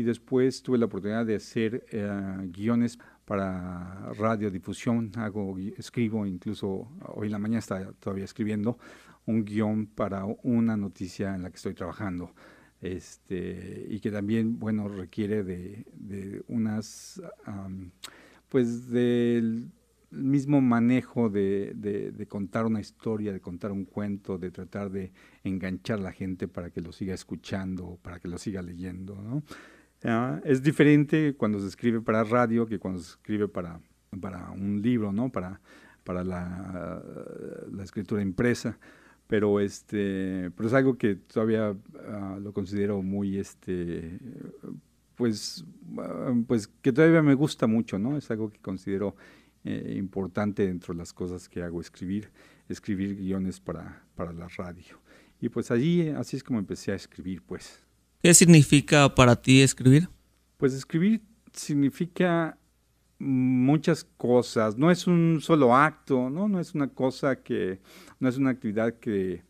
y 0.00 0.02
después 0.02 0.62
tuve 0.62 0.78
la 0.78 0.86
oportunidad 0.86 1.26
de 1.26 1.34
hacer 1.34 1.84
eh, 1.90 2.08
guiones 2.44 2.98
para 3.26 4.12
radiodifusión, 4.14 5.12
hago, 5.16 5.56
escribo, 5.76 6.24
incluso 6.24 6.88
hoy 7.14 7.26
en 7.26 7.32
la 7.32 7.38
mañana 7.38 7.58
está 7.58 7.92
todavía 8.00 8.24
escribiendo 8.24 8.78
un 9.26 9.44
guion 9.44 9.86
para 9.86 10.24
una 10.42 10.76
noticia 10.76 11.34
en 11.34 11.42
la 11.42 11.50
que 11.50 11.56
estoy 11.56 11.74
trabajando. 11.74 12.32
Este, 12.80 13.86
y 13.90 14.00
que 14.00 14.10
también, 14.10 14.58
bueno, 14.58 14.88
requiere 14.88 15.42
de, 15.42 16.42
unas, 16.48 17.20
pues 18.48 18.88
del 18.88 19.70
mismo 20.10 20.60
manejo 20.60 21.28
de, 21.28 22.26
contar 22.28 22.64
una 22.64 22.80
historia, 22.80 23.32
de 23.32 23.40
contar 23.40 23.70
un 23.70 23.84
cuento, 23.84 24.38
de 24.38 24.50
tratar 24.50 24.90
de 24.90 25.12
enganchar 25.44 25.98
a 25.98 26.02
la 26.02 26.12
gente 26.12 26.48
para 26.48 26.70
que 26.70 26.80
lo 26.80 26.92
siga 26.92 27.14
escuchando, 27.14 27.98
para 28.02 28.18
que 28.18 28.28
lo 28.28 28.38
siga 28.38 28.62
leyendo, 28.62 29.20
¿no? 29.22 29.42
es 30.44 30.62
diferente 30.62 31.34
cuando 31.36 31.60
se 31.60 31.66
escribe 31.66 32.00
para 32.00 32.24
radio 32.24 32.64
que 32.66 32.78
cuando 32.78 33.00
se 33.00 33.10
escribe 33.10 33.48
para, 33.48 33.82
para 34.18 34.50
un 34.50 34.80
libro, 34.80 35.12
¿no? 35.12 35.30
Para, 35.30 35.60
para 36.04 36.24
la 36.24 37.84
escritura 37.84 38.22
impresa. 38.22 38.78
Pero, 39.30 39.60
este, 39.60 40.50
pero 40.56 40.68
es 40.68 40.74
algo 40.74 40.98
que 40.98 41.14
todavía 41.14 41.70
uh, 41.70 42.40
lo 42.40 42.52
considero 42.52 43.00
muy, 43.00 43.38
este, 43.38 44.18
pues, 45.14 45.64
uh, 45.96 46.44
pues 46.48 46.66
que 46.66 46.92
todavía 46.92 47.22
me 47.22 47.34
gusta 47.34 47.68
mucho, 47.68 47.96
¿no? 47.96 48.16
Es 48.16 48.28
algo 48.32 48.50
que 48.50 48.58
considero 48.58 49.14
eh, 49.62 49.94
importante 49.96 50.66
dentro 50.66 50.92
de 50.92 50.98
las 50.98 51.12
cosas 51.12 51.48
que 51.48 51.62
hago, 51.62 51.80
escribir, 51.80 52.30
escribir 52.68 53.14
guiones 53.14 53.60
para, 53.60 54.02
para 54.16 54.32
la 54.32 54.48
radio. 54.48 54.98
Y 55.40 55.48
pues 55.48 55.70
allí, 55.70 56.08
así 56.08 56.36
es 56.36 56.42
como 56.42 56.58
empecé 56.58 56.90
a 56.90 56.96
escribir, 56.96 57.40
pues. 57.42 57.84
¿Qué 58.22 58.34
significa 58.34 59.14
para 59.14 59.36
ti 59.36 59.62
escribir? 59.62 60.08
Pues 60.56 60.74
escribir 60.74 61.22
significa 61.52 62.58
muchas 63.20 64.04
cosas, 64.16 64.78
no 64.78 64.90
es 64.90 65.06
un 65.06 65.40
solo 65.42 65.76
acto, 65.76 66.30
¿no? 66.30 66.48
No 66.48 66.58
es 66.58 66.74
una 66.74 66.88
cosa 66.88 67.36
que, 67.36 67.78
no 68.18 68.28
es 68.28 68.38
una 68.38 68.50
actividad 68.50 68.94
que, 68.94 69.44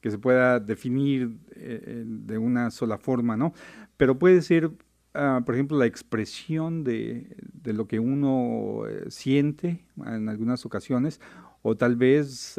que 0.00 0.10
se 0.10 0.18
pueda 0.18 0.58
definir 0.58 1.36
eh, 1.54 2.02
de 2.06 2.38
una 2.38 2.70
sola 2.70 2.96
forma, 2.96 3.36
¿no? 3.36 3.52
Pero 3.98 4.18
puede 4.18 4.40
ser, 4.40 4.66
uh, 4.66 5.44
por 5.44 5.54
ejemplo, 5.54 5.78
la 5.78 5.86
expresión 5.86 6.82
de, 6.82 7.36
de 7.52 7.74
lo 7.74 7.86
que 7.86 8.00
uno 8.00 8.86
eh, 8.88 9.04
siente 9.10 9.84
en 10.04 10.30
algunas 10.30 10.64
ocasiones, 10.64 11.20
o 11.60 11.76
tal 11.76 11.96
vez 11.96 12.58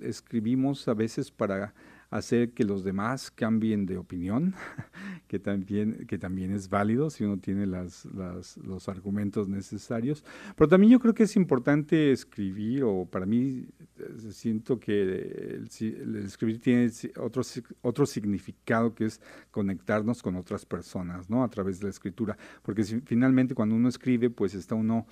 escribimos 0.00 0.88
a 0.88 0.94
veces 0.94 1.30
para 1.30 1.74
hacer 2.10 2.52
que 2.52 2.64
los 2.64 2.84
demás 2.84 3.30
cambien 3.30 3.86
de 3.86 3.98
opinión, 3.98 4.54
que 5.28 5.38
también, 5.38 6.06
que 6.06 6.18
también 6.18 6.52
es 6.52 6.68
válido 6.68 7.10
si 7.10 7.24
uno 7.24 7.38
tiene 7.38 7.66
las, 7.66 8.04
las, 8.06 8.56
los 8.58 8.88
argumentos 8.88 9.48
necesarios. 9.48 10.24
Pero 10.56 10.68
también 10.68 10.92
yo 10.92 11.00
creo 11.00 11.14
que 11.14 11.24
es 11.24 11.36
importante 11.36 12.12
escribir, 12.12 12.84
o 12.84 13.06
para 13.06 13.26
mí 13.26 13.66
eh, 13.98 14.30
siento 14.30 14.78
que 14.78 15.02
el, 15.02 15.68
el 15.80 16.16
escribir 16.16 16.60
tiene 16.60 16.90
otro, 17.18 17.42
otro 17.82 18.06
significado 18.06 18.94
que 18.94 19.06
es 19.06 19.20
conectarnos 19.50 20.22
con 20.22 20.36
otras 20.36 20.64
personas, 20.64 21.28
¿no? 21.28 21.42
A 21.42 21.48
través 21.48 21.80
de 21.80 21.84
la 21.84 21.90
escritura. 21.90 22.36
Porque 22.62 22.84
si, 22.84 23.00
finalmente 23.00 23.54
cuando 23.54 23.74
uno 23.74 23.88
escribe, 23.88 24.30
pues 24.30 24.54
está 24.54 24.74
uno 24.74 25.06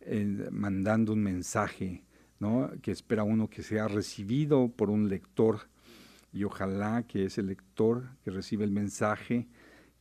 eh, 0.00 0.48
mandando 0.50 1.12
un 1.12 1.22
mensaje, 1.22 2.04
¿no? 2.38 2.70
Que 2.80 2.90
espera 2.90 3.22
uno 3.22 3.48
que 3.50 3.62
sea 3.62 3.86
recibido 3.86 4.68
por 4.68 4.88
un 4.88 5.08
lector 5.08 5.68
y 6.32 6.44
ojalá 6.44 7.02
que 7.04 7.24
ese 7.24 7.42
lector 7.42 8.04
que 8.22 8.30
recibe 8.30 8.64
el 8.64 8.70
mensaje 8.70 9.48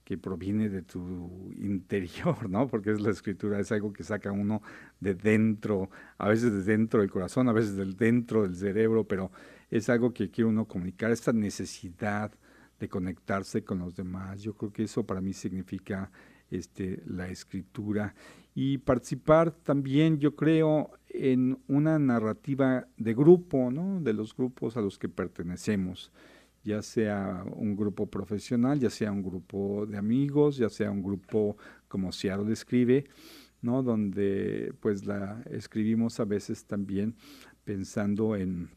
que 0.03 0.17
proviene 0.17 0.69
de 0.69 0.81
tu 0.81 1.53
interior, 1.55 2.49
¿no? 2.49 2.67
Porque 2.67 2.91
es 2.91 2.99
la 2.99 3.11
escritura, 3.11 3.59
es 3.59 3.71
algo 3.71 3.93
que 3.93 4.03
saca 4.03 4.31
uno 4.31 4.61
de 4.99 5.13
dentro, 5.13 5.89
a 6.17 6.27
veces 6.27 6.51
de 6.51 6.63
dentro 6.63 7.01
del 7.01 7.11
corazón, 7.11 7.47
a 7.47 7.53
veces 7.53 7.75
del 7.75 7.95
dentro 7.95 8.41
del 8.43 8.55
cerebro, 8.55 9.03
pero 9.07 9.31
es 9.69 9.87
algo 9.87 10.11
que 10.11 10.31
quiere 10.31 10.49
uno 10.49 10.65
comunicar, 10.65 11.11
esta 11.11 11.31
necesidad 11.31 12.31
de 12.79 12.89
conectarse 12.89 13.63
con 13.63 13.79
los 13.79 13.95
demás. 13.95 14.41
Yo 14.41 14.55
creo 14.55 14.71
que 14.71 14.83
eso 14.83 15.05
para 15.05 15.21
mí 15.21 15.33
significa 15.33 16.09
este, 16.51 17.01
la 17.05 17.29
escritura 17.29 18.15
y 18.55 18.77
participar 18.79 19.51
también, 19.51 20.19
yo 20.19 20.35
creo, 20.35 20.91
en 21.07 21.59
una 21.67 21.97
narrativa 21.97 22.87
de 22.97 23.13
grupo, 23.13 23.71
¿no? 23.71 24.01
de 24.01 24.13
los 24.13 24.35
grupos 24.35 24.75
a 24.75 24.81
los 24.81 24.99
que 24.99 25.09
pertenecemos, 25.09 26.11
ya 26.63 26.81
sea 26.81 27.45
un 27.55 27.75
grupo 27.75 28.07
profesional, 28.07 28.79
ya 28.79 28.89
sea 28.89 29.11
un 29.11 29.23
grupo 29.23 29.85
de 29.85 29.97
amigos, 29.97 30.57
ya 30.57 30.69
sea 30.69 30.91
un 30.91 31.01
grupo 31.01 31.57
como 31.87 32.11
Seattle 32.11 32.51
escribe, 32.51 33.05
¿no? 33.61 33.81
donde 33.81 34.73
pues 34.81 35.05
la 35.05 35.41
escribimos 35.49 36.19
a 36.19 36.25
veces 36.25 36.65
también 36.65 37.15
pensando 37.63 38.35
en 38.35 38.71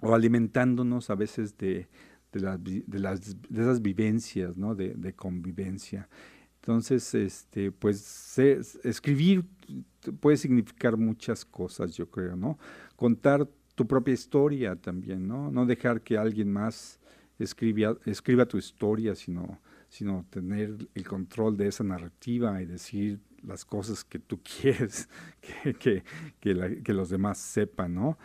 o 0.00 0.14
alimentándonos 0.14 1.08
a 1.08 1.14
veces 1.14 1.56
de, 1.56 1.88
de, 2.30 2.40
las, 2.40 2.62
de, 2.62 2.98
las, 2.98 3.36
de 3.48 3.62
esas 3.62 3.80
vivencias, 3.80 4.58
¿no? 4.58 4.74
de 4.74 5.14
convivencia. 5.14 6.10
Entonces, 6.64 7.14
este, 7.14 7.70
pues 7.70 8.38
escribir 8.38 9.44
puede 10.18 10.38
significar 10.38 10.96
muchas 10.96 11.44
cosas, 11.44 11.94
yo 11.94 12.10
creo, 12.10 12.36
¿no? 12.36 12.58
Contar 12.96 13.46
tu 13.74 13.86
propia 13.86 14.14
historia 14.14 14.74
también, 14.74 15.28
¿no? 15.28 15.50
No 15.50 15.66
dejar 15.66 16.00
que 16.00 16.16
alguien 16.16 16.50
más 16.50 17.00
escriba, 17.38 17.98
escriba 18.06 18.46
tu 18.46 18.56
historia, 18.56 19.14
sino, 19.14 19.60
sino 19.90 20.24
tener 20.30 20.88
el 20.94 21.06
control 21.06 21.58
de 21.58 21.68
esa 21.68 21.84
narrativa 21.84 22.62
y 22.62 22.64
decir 22.64 23.20
las 23.42 23.66
cosas 23.66 24.02
que 24.02 24.18
tú 24.18 24.40
quieres 24.60 25.06
que, 25.42 25.74
que, 25.74 26.02
que, 26.40 26.54
la, 26.54 26.74
que 26.76 26.94
los 26.94 27.10
demás 27.10 27.36
sepan, 27.36 27.94
¿no? 27.94 28.16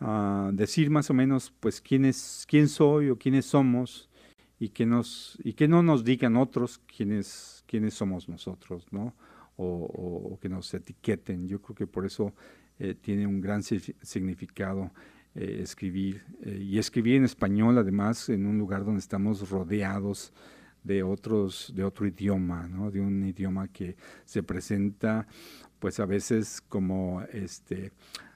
Uh, 0.00 0.52
decir 0.52 0.90
más 0.90 1.08
o 1.08 1.14
menos, 1.14 1.50
pues, 1.60 1.80
quién, 1.80 2.04
es, 2.04 2.44
quién 2.46 2.68
soy 2.68 3.08
o 3.08 3.16
quiénes 3.16 3.46
somos 3.46 4.10
y 4.58 4.68
que, 4.68 4.84
nos, 4.84 5.38
y 5.42 5.54
que 5.54 5.66
no 5.66 5.82
nos 5.82 6.04
digan 6.04 6.36
otros 6.36 6.78
quiénes 6.94 7.55
quiénes 7.66 7.94
somos 7.94 8.28
nosotros, 8.28 8.86
¿no? 8.90 9.14
O, 9.56 10.38
que 10.40 10.48
nos 10.48 10.72
etiqueten. 10.74 11.48
Yo 11.48 11.60
creo 11.62 11.74
que 11.74 11.86
por 11.86 12.04
eso 12.04 12.34
eh, 12.78 12.94
tiene 12.94 13.26
un 13.26 13.40
gran 13.40 13.62
significado 13.62 14.90
eh, 15.34 15.60
escribir. 15.62 16.22
Eh, 16.42 16.58
y 16.62 16.78
escribir 16.78 17.16
en 17.16 17.24
español, 17.24 17.78
además, 17.78 18.28
en 18.28 18.46
un 18.46 18.58
lugar 18.58 18.84
donde 18.84 19.00
estamos 19.00 19.48
rodeados 19.50 20.32
de 20.82 21.02
otros, 21.02 21.72
de 21.74 21.84
otro 21.84 22.06
idioma, 22.06 22.68
¿no? 22.68 22.90
De 22.90 23.00
un 23.00 23.24
idioma 23.24 23.68
que 23.68 23.96
se 24.24 24.42
presenta, 24.42 25.26
pues 25.78 26.00
a 26.00 26.06
veces 26.06 26.62
como 26.68 27.22
este, 27.32 27.92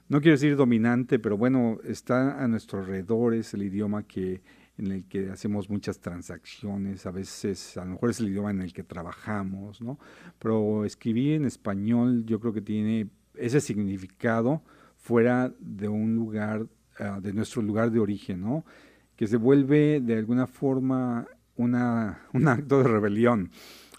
no 0.09 0.19
quiero 0.19 0.33
decir 0.33 0.55
dominante, 0.55 1.17
pero 1.17 1.37
bueno, 1.37 1.79
está 1.85 2.43
a 2.43 2.47
nuestro 2.47 2.79
alrededor, 2.79 3.33
es 3.33 3.53
el 3.53 3.63
idioma 3.63 4.03
que 4.03 4.41
en 4.81 4.91
el 4.91 5.05
que 5.05 5.29
hacemos 5.29 5.69
muchas 5.69 5.99
transacciones, 5.99 7.05
a 7.05 7.11
veces 7.11 7.77
a 7.77 7.85
lo 7.85 7.91
mejor 7.91 8.09
es 8.09 8.19
el 8.19 8.29
idioma 8.29 8.51
en 8.51 8.61
el 8.61 8.73
que 8.73 8.83
trabajamos, 8.83 9.81
¿no? 9.81 9.99
Pero 10.39 10.85
escribir 10.85 11.33
en 11.33 11.45
español 11.45 12.25
yo 12.25 12.39
creo 12.39 12.51
que 12.51 12.61
tiene 12.61 13.09
ese 13.35 13.61
significado 13.61 14.63
fuera 14.97 15.53
de 15.59 15.87
un 15.87 16.15
lugar, 16.15 16.67
uh, 16.99 17.21
de 17.21 17.33
nuestro 17.33 17.61
lugar 17.61 17.91
de 17.91 17.99
origen, 17.99 18.41
¿no? 18.41 18.65
Que 19.15 19.27
se 19.27 19.37
vuelve 19.37 20.01
de 20.01 20.17
alguna 20.17 20.47
forma 20.47 21.27
una, 21.55 22.25
un 22.33 22.47
acto 22.47 22.81
de 22.81 22.89
rebelión, 22.89 23.51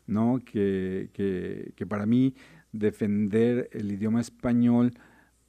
¿no? 0.07 0.41
Que, 0.45 1.11
que, 1.12 1.73
que 1.77 1.87
para 1.87 2.07
mí 2.07 2.35
defender 2.73 3.69
el 3.73 3.93
idioma 3.93 4.21
español 4.21 4.95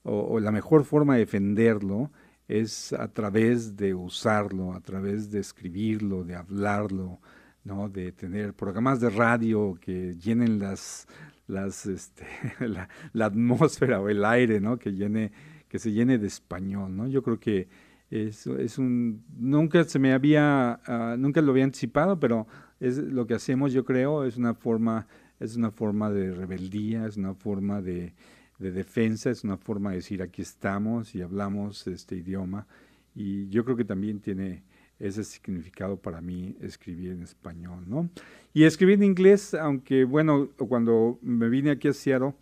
o, 0.04 0.20
o, 0.20 0.40
la 0.40 0.52
mejor 0.52 0.84
forma 0.84 1.14
de 1.14 1.22
defenderlo 1.22 2.12
es 2.48 2.94
a 2.94 3.08
través 3.08 3.76
de 3.76 3.94
usarlo, 3.94 4.74
a 4.74 4.82
través 4.82 5.32
de 5.32 5.40
escribirlo, 5.40 6.24
de 6.24 6.36
hablarlo, 6.36 7.20
¿no? 7.64 7.90
de 7.90 8.12
tener 8.12 8.54
programas 8.54 9.00
de 9.00 9.10
radio 9.10 9.78
que 9.80 10.16
llenen 10.16 10.60
las, 10.60 11.08
las, 11.48 11.86
este, 11.86 12.26
la, 12.60 12.90
atmósfera 13.26 14.02
o 14.02 14.10
el 14.10 14.26
aire, 14.26 14.60
¿no? 14.60 14.78
que, 14.78 14.94
llene, 14.94 15.32
que 15.68 15.80
se 15.80 15.92
llene 15.92 16.18
de 16.18 16.28
español. 16.28 16.96
¿no? 16.96 17.08
Yo 17.08 17.24
creo 17.24 17.40
que 17.40 17.70
es, 18.10 18.46
es 18.46 18.78
un, 18.78 19.24
nunca 19.38 19.84
se 19.86 20.00
me 20.00 20.14
había, 20.14 20.80
ah, 20.86 21.16
nunca 21.18 21.42
lo 21.42 21.52
había 21.52 21.64
anticipado, 21.64 22.20
pero 22.20 22.48
es 22.80 22.98
lo 22.98 23.26
que 23.26 23.34
hacemos, 23.34 23.74
yo 23.74 23.86
creo, 23.86 24.26
es 24.26 24.38
una 24.38 24.54
forma, 24.54 25.08
es 25.40 25.56
una 25.56 25.72
forma 25.72 26.12
de 26.12 26.32
rebeldía, 26.32 27.08
es 27.08 27.18
una 27.18 27.34
forma 27.34 27.82
de, 27.82 28.14
de 28.60 28.72
defensa, 28.72 29.30
es 29.30 29.44
una 29.44 29.58
forma 29.58 29.92
de 29.92 29.98
decir 29.98 30.22
aquí 30.22 30.42
estamos 30.42 31.16
y 31.16 31.22
hablamos 31.22 31.88
este 31.88 32.16
idioma. 32.16 32.68
Y 33.16 33.48
yo 33.50 33.64
creo 33.64 33.78
que 33.78 33.86
también 33.86 34.20
tiene 34.20 34.64
ese 35.00 35.24
significado 35.24 35.98
para 35.98 36.22
mí 36.22 36.56
escribir 36.62 37.12
en 37.12 37.24
español, 37.24 37.84
¿no? 37.88 38.10
Y 38.54 38.64
escribir 38.64 38.96
en 38.96 39.04
inglés, 39.04 39.54
aunque 39.54 40.06
bueno, 40.06 40.50
cuando 40.58 41.20
me 41.22 41.50
vine 41.50 41.72
aquí 41.72 41.88
a 41.88 41.94
Seattle, 41.94 42.34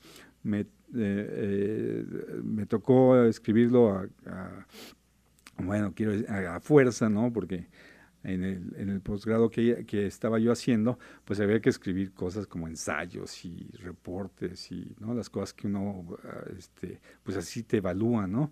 me, 0.43 0.61
eh, 0.61 0.65
eh, 0.93 2.05
me 2.43 2.65
tocó 2.65 3.23
escribirlo 3.23 3.89
a, 4.25 4.65
bueno, 5.57 5.93
quiero 5.95 6.13
a, 6.29 6.55
a 6.57 6.59
fuerza, 6.59 7.09
¿no? 7.09 7.31
Porque 7.33 7.67
en 8.23 8.43
el, 8.43 8.73
en 8.77 8.89
el 8.89 9.01
posgrado 9.01 9.49
que, 9.49 9.85
que, 9.85 10.05
estaba 10.05 10.39
yo 10.39 10.51
haciendo, 10.51 10.99
pues 11.25 11.39
había 11.39 11.59
que 11.59 11.69
escribir 11.69 12.13
cosas 12.13 12.47
como 12.47 12.67
ensayos 12.67 13.43
y 13.45 13.69
reportes 13.79 14.71
y 14.71 14.95
¿no? 14.99 15.13
las 15.13 15.29
cosas 15.29 15.53
que 15.53 15.67
uno, 15.67 16.05
ah, 16.23 16.43
este, 16.57 16.99
pues 17.23 17.37
así 17.37 17.63
te 17.63 17.77
evalúa, 17.77 18.27
¿no? 18.27 18.51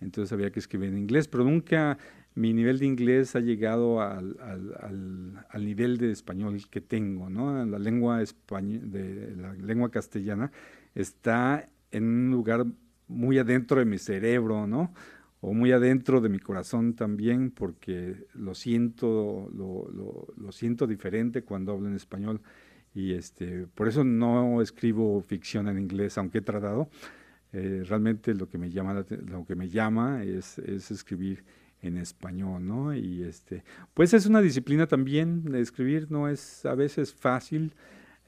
Entonces 0.00 0.32
había 0.32 0.50
que 0.50 0.60
escribir 0.60 0.90
en 0.90 0.98
inglés, 0.98 1.26
pero 1.26 1.42
nunca 1.42 1.98
mi 2.34 2.52
nivel 2.52 2.78
de 2.78 2.86
inglés 2.86 3.34
ha 3.34 3.40
llegado 3.40 4.00
al, 4.00 4.36
al, 4.40 5.44
al, 5.50 5.64
nivel 5.64 5.98
de 5.98 6.12
español 6.12 6.60
que 6.70 6.80
tengo, 6.80 7.28
¿no? 7.28 7.64
La 7.66 7.80
lengua, 7.80 8.20
de, 8.20 9.34
la 9.36 9.54
lengua 9.54 9.90
castellana 9.90 10.52
está 10.94 11.68
en 11.90 12.04
un 12.04 12.30
lugar 12.30 12.64
muy 13.08 13.38
adentro 13.38 13.80
de 13.80 13.86
mi 13.86 13.98
cerebro, 13.98 14.68
¿no? 14.68 14.92
O 15.40 15.54
muy 15.54 15.72
adentro 15.72 16.20
de 16.20 16.28
mi 16.28 16.38
corazón 16.38 16.94
también, 16.94 17.50
porque 17.50 18.26
lo 18.34 18.54
siento, 18.54 19.50
lo, 19.54 19.88
lo, 20.36 20.52
siento 20.52 20.86
diferente 20.86 21.42
cuando 21.42 21.72
hablo 21.72 21.88
en 21.88 21.94
español. 21.94 22.40
Y 22.94 23.12
este, 23.12 23.66
por 23.74 23.86
eso 23.86 24.02
no 24.02 24.60
escribo 24.60 25.20
ficción 25.20 25.68
en 25.68 25.78
inglés, 25.78 26.18
aunque 26.18 26.38
he 26.38 26.42
tratado. 26.42 26.88
Eh, 27.52 27.84
realmente 27.86 28.34
lo 28.34 28.48
que 28.48 28.58
me 28.58 28.70
llama, 28.70 29.04
lo 29.26 29.46
que 29.46 29.54
me 29.54 29.68
llama 29.68 30.24
es, 30.24 30.58
es, 30.58 30.90
escribir 30.90 31.44
en 31.80 31.96
español, 31.96 32.66
¿no? 32.66 32.94
Y 32.94 33.22
este, 33.22 33.62
pues 33.94 34.12
es 34.12 34.26
una 34.26 34.42
disciplina 34.42 34.86
también, 34.86 35.44
de 35.44 35.60
escribir 35.60 36.10
no 36.10 36.28
es 36.28 36.66
a 36.66 36.74
veces 36.74 37.14
fácil, 37.14 37.72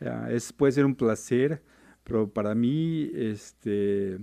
uh, 0.01 0.31
es, 0.31 0.53
puede 0.53 0.73
ser 0.73 0.87
un 0.87 0.95
placer, 0.95 1.61
pero 2.05 2.31
para 2.31 2.55
mí, 2.55 3.11
este, 3.15 4.19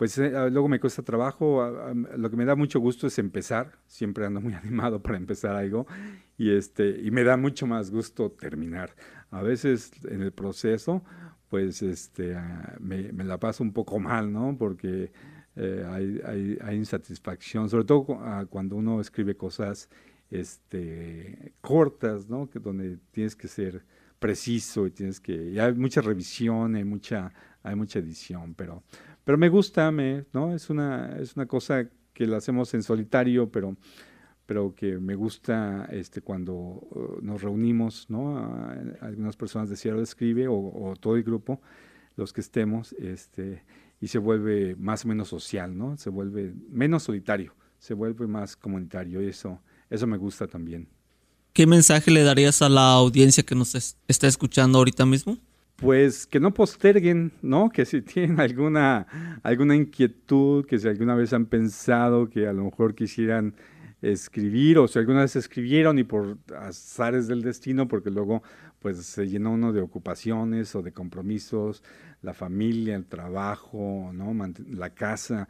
pues 0.00 0.16
eh, 0.16 0.32
ah, 0.34 0.48
luego 0.48 0.66
me 0.66 0.80
cuesta 0.80 1.02
trabajo. 1.02 1.60
Ah, 1.60 1.90
ah, 1.90 2.16
lo 2.16 2.30
que 2.30 2.36
me 2.38 2.46
da 2.46 2.56
mucho 2.56 2.80
gusto 2.80 3.06
es 3.06 3.18
empezar. 3.18 3.72
Siempre 3.86 4.24
ando 4.24 4.40
muy 4.40 4.54
animado 4.64 5.02
para 5.02 5.18
empezar 5.18 5.54
algo 5.54 5.86
y 6.38 6.52
este 6.52 6.98
y 7.02 7.10
me 7.10 7.22
da 7.22 7.36
mucho 7.36 7.66
más 7.66 7.90
gusto 7.90 8.30
terminar. 8.30 8.94
A 9.30 9.42
veces 9.42 9.92
en 10.08 10.22
el 10.22 10.32
proceso, 10.32 11.04
pues 11.50 11.82
este 11.82 12.34
me, 12.78 13.12
la 13.12 13.38
paso 13.38 13.62
un 13.62 13.74
poco 13.74 13.98
mal, 13.98 14.32
¿no? 14.32 14.56
Porque 14.58 15.12
eh, 15.56 15.84
hay, 16.62 16.74
insatisfacción, 16.74 17.68
sobre 17.68 17.84
todo 17.84 18.06
cuando 18.48 18.76
uno 18.76 19.02
escribe 19.02 19.36
cosas 19.36 19.90
este, 20.30 21.52
cortas, 21.60 22.26
¿no? 22.26 22.48
Que 22.48 22.58
donde 22.58 22.96
tienes 23.10 23.36
que 23.36 23.48
ser 23.48 23.84
preciso 24.18 24.86
y 24.86 24.92
tienes 24.92 25.20
que 25.20 25.50
y 25.50 25.58
hay 25.58 25.74
mucha 25.74 26.00
revisión, 26.00 26.72
mucha 26.88 27.34
hay 27.62 27.74
mucha 27.76 27.98
edición, 27.98 28.54
pero 28.54 28.82
pero 29.30 29.38
me 29.38 29.48
gusta, 29.48 29.92
me, 29.92 30.24
¿no? 30.32 30.52
Es 30.52 30.70
una, 30.70 31.16
es 31.20 31.36
una 31.36 31.46
cosa 31.46 31.88
que 32.12 32.26
la 32.26 32.38
hacemos 32.38 32.74
en 32.74 32.82
solitario, 32.82 33.48
pero, 33.48 33.76
pero 34.44 34.74
que 34.74 34.98
me 34.98 35.14
gusta 35.14 35.88
este, 35.92 36.20
cuando 36.20 36.52
uh, 36.52 37.20
nos 37.22 37.40
reunimos, 37.40 38.06
¿no? 38.10 38.44
algunas 39.00 39.36
personas 39.36 39.68
de 39.70 39.76
Sierra 39.76 40.02
Escribe 40.02 40.48
o, 40.48 40.94
todo 40.98 41.14
el 41.14 41.22
grupo, 41.22 41.62
los 42.16 42.32
que 42.32 42.40
estemos, 42.40 42.92
este, 42.94 43.62
y 44.00 44.08
se 44.08 44.18
vuelve 44.18 44.74
más 44.74 45.04
o 45.04 45.08
menos 45.08 45.28
social, 45.28 45.78
¿no? 45.78 45.96
Se 45.96 46.10
vuelve 46.10 46.52
menos 46.68 47.04
solitario, 47.04 47.54
se 47.78 47.94
vuelve 47.94 48.26
más 48.26 48.56
comunitario 48.56 49.22
y 49.22 49.28
eso, 49.28 49.60
eso 49.90 50.08
me 50.08 50.16
gusta 50.16 50.48
también. 50.48 50.88
¿Qué 51.52 51.68
mensaje 51.68 52.10
le 52.10 52.24
darías 52.24 52.62
a 52.62 52.68
la 52.68 52.94
audiencia 52.94 53.44
que 53.44 53.54
nos 53.54 53.76
está 54.08 54.26
escuchando 54.26 54.78
ahorita 54.78 55.06
mismo? 55.06 55.38
Pues 55.80 56.26
que 56.26 56.40
no 56.40 56.52
posterguen, 56.52 57.32
¿no? 57.42 57.70
Que 57.70 57.84
si 57.84 58.02
tienen 58.02 58.38
alguna, 58.40 59.06
alguna 59.42 59.74
inquietud, 59.74 60.66
que 60.66 60.78
si 60.78 60.88
alguna 60.88 61.14
vez 61.14 61.32
han 61.32 61.46
pensado 61.46 62.28
que 62.28 62.46
a 62.46 62.52
lo 62.52 62.64
mejor 62.64 62.94
quisieran 62.94 63.54
escribir 64.02 64.78
o 64.78 64.88
si 64.88 64.98
alguna 64.98 65.22
vez 65.22 65.36
escribieron 65.36 65.98
y 65.98 66.04
por 66.04 66.38
azares 66.56 67.28
del 67.28 67.42
destino, 67.42 67.88
porque 67.88 68.10
luego 68.10 68.42
pues 68.78 69.04
se 69.04 69.28
llena 69.28 69.50
uno 69.50 69.72
de 69.72 69.80
ocupaciones 69.82 70.74
o 70.74 70.82
de 70.82 70.92
compromisos, 70.92 71.82
la 72.22 72.32
familia, 72.32 72.96
el 72.96 73.04
trabajo, 73.04 74.10
¿no? 74.14 74.34
la 74.70 74.90
casa 74.90 75.48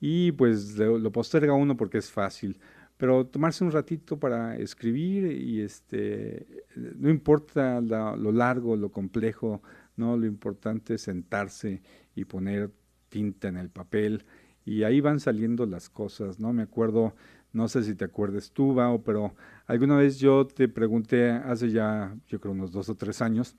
y 0.00 0.32
pues 0.32 0.78
lo 0.78 1.12
posterga 1.12 1.52
uno 1.52 1.76
porque 1.76 1.98
es 1.98 2.10
fácil 2.10 2.58
pero 3.00 3.26
tomarse 3.26 3.64
un 3.64 3.72
ratito 3.72 4.18
para 4.18 4.58
escribir 4.58 5.32
y 5.32 5.62
este 5.62 6.66
no 6.76 7.08
importa 7.08 7.80
lo 7.80 8.30
largo, 8.30 8.76
lo 8.76 8.92
complejo, 8.92 9.62
no 9.96 10.18
lo 10.18 10.26
importante 10.26 10.94
es 10.94 11.00
sentarse 11.00 11.80
y 12.14 12.26
poner 12.26 12.70
tinta 13.08 13.48
en 13.48 13.56
el 13.56 13.70
papel 13.70 14.26
y 14.66 14.82
ahí 14.82 15.00
van 15.00 15.18
saliendo 15.18 15.64
las 15.64 15.88
cosas, 15.88 16.40
¿no? 16.40 16.52
Me 16.52 16.64
acuerdo, 16.64 17.14
no 17.54 17.68
sé 17.68 17.84
si 17.84 17.94
te 17.94 18.04
acuerdas 18.04 18.50
tú, 18.52 18.74
Bao, 18.74 19.02
pero 19.02 19.34
alguna 19.66 19.96
vez 19.96 20.18
yo 20.18 20.46
te 20.46 20.68
pregunté 20.68 21.30
hace 21.30 21.70
ya, 21.70 22.14
yo 22.26 22.38
creo 22.38 22.52
unos 22.52 22.70
dos 22.70 22.90
o 22.90 22.96
tres 22.96 23.22
años, 23.22 23.56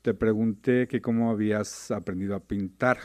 te 0.00 0.14
pregunté 0.14 0.86
que 0.86 1.00
cómo 1.00 1.32
habías 1.32 1.90
aprendido 1.90 2.36
a 2.36 2.40
pintar 2.40 2.98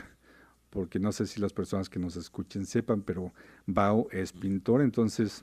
porque 0.70 0.98
no 1.00 1.10
sé 1.10 1.26
si 1.26 1.40
las 1.40 1.52
personas 1.52 1.88
que 1.88 1.98
nos 1.98 2.16
escuchen 2.16 2.66
sepan, 2.66 3.02
pero 3.02 3.32
Bao 3.64 4.08
es 4.12 4.32
pintor, 4.32 4.82
entonces 4.82 5.42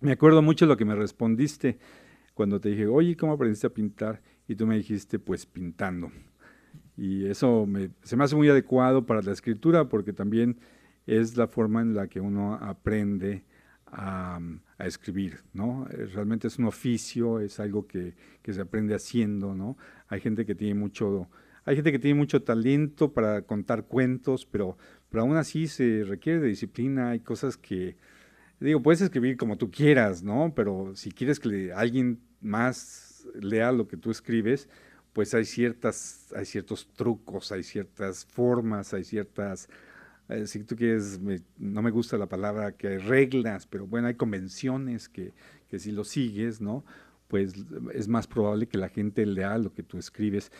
me 0.00 0.12
acuerdo 0.12 0.42
mucho 0.42 0.66
lo 0.66 0.76
que 0.76 0.84
me 0.84 0.94
respondiste 0.94 1.78
cuando 2.34 2.60
te 2.60 2.70
dije, 2.70 2.86
oye, 2.86 3.16
¿cómo 3.16 3.32
aprendiste 3.32 3.66
a 3.66 3.70
pintar? 3.70 4.22
Y 4.46 4.54
tú 4.56 4.66
me 4.66 4.76
dijiste, 4.76 5.18
pues 5.18 5.46
pintando. 5.46 6.12
Y 6.96 7.26
eso 7.26 7.66
se 8.02 8.16
me 8.16 8.24
hace 8.24 8.36
muy 8.36 8.48
adecuado 8.48 9.06
para 9.06 9.22
la 9.22 9.32
escritura 9.32 9.88
porque 9.88 10.12
también 10.12 10.58
es 11.06 11.36
la 11.36 11.46
forma 11.46 11.82
en 11.82 11.94
la 11.94 12.08
que 12.08 12.20
uno 12.20 12.54
aprende 12.54 13.44
a, 13.86 14.40
escribir, 14.78 15.40
¿no? 15.54 15.86
Realmente 15.88 16.48
es 16.48 16.58
un 16.58 16.66
oficio, 16.66 17.40
es 17.40 17.60
algo 17.60 17.86
que, 17.86 18.14
que, 18.42 18.52
se 18.52 18.60
aprende 18.60 18.94
haciendo, 18.94 19.54
¿no? 19.54 19.78
Hay 20.08 20.20
gente 20.20 20.44
que 20.44 20.54
tiene 20.54 20.74
mucho, 20.74 21.30
hay 21.64 21.76
gente 21.76 21.92
que 21.92 21.98
tiene 21.98 22.18
mucho 22.18 22.42
talento 22.42 23.12
para 23.14 23.42
contar 23.42 23.86
cuentos, 23.86 24.44
pero, 24.44 24.76
pero 25.08 25.22
aún 25.22 25.36
así 25.36 25.66
se 25.66 26.04
requiere 26.04 26.40
de 26.40 26.48
disciplina, 26.48 27.10
hay 27.10 27.20
cosas 27.20 27.56
que, 27.56 27.96
digo, 28.60 28.82
puedes 28.82 29.00
escribir 29.00 29.36
como 29.36 29.56
tú 29.56 29.70
quieras, 29.70 30.22
¿no? 30.22 30.52
Pero 30.54 30.94
si 30.94 31.10
quieres 31.10 31.38
que 31.38 31.72
alguien 31.72 32.20
más 32.40 33.26
lea 33.34 33.72
lo 33.72 33.86
que 33.88 33.96
tú 33.96 34.10
escribes, 34.10 34.68
pues 35.12 35.34
hay 35.34 35.44
ciertas, 35.44 36.32
hay 36.36 36.44
ciertos 36.44 36.88
trucos, 36.94 37.52
hay 37.52 37.62
ciertas 37.62 38.24
formas, 38.26 38.92
hay 38.94 39.04
ciertas, 39.04 39.68
eh, 40.28 40.46
si 40.46 40.62
tú 40.64 40.76
quieres, 40.76 41.20
no 41.58 41.82
me 41.82 41.90
gusta 41.90 42.18
la 42.18 42.26
palabra 42.26 42.72
que 42.72 42.88
hay 42.88 42.98
reglas, 42.98 43.66
pero 43.66 43.86
bueno, 43.86 44.08
hay 44.08 44.14
convenciones 44.14 45.08
que, 45.08 45.32
que 45.68 45.78
si 45.78 45.92
lo 45.92 46.04
sigues, 46.04 46.60
¿no? 46.60 46.84
Pues 47.28 47.54
es 47.94 48.08
más 48.08 48.26
probable 48.26 48.68
que 48.68 48.78
la 48.78 48.88
gente 48.88 49.26
lea 49.26 49.58
lo 49.58 49.72
que 49.72 49.82
tú 49.82 49.98
escribes. 49.98 50.52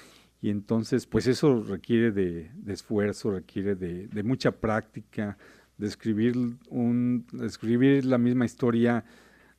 Y 0.42 0.50
entonces, 0.50 1.06
pues 1.06 1.26
eso 1.26 1.62
requiere 1.62 2.10
de, 2.10 2.50
esfuerzo, 2.66 3.30
requiere 3.32 3.74
de, 3.74 4.08
de 4.08 4.22
mucha 4.22 4.52
práctica, 4.52 5.38
de 5.78 5.86
escribir, 5.86 6.34
un, 6.68 7.26
escribir 7.42 8.04
la 8.04 8.18
misma 8.18 8.44
historia 8.44 9.04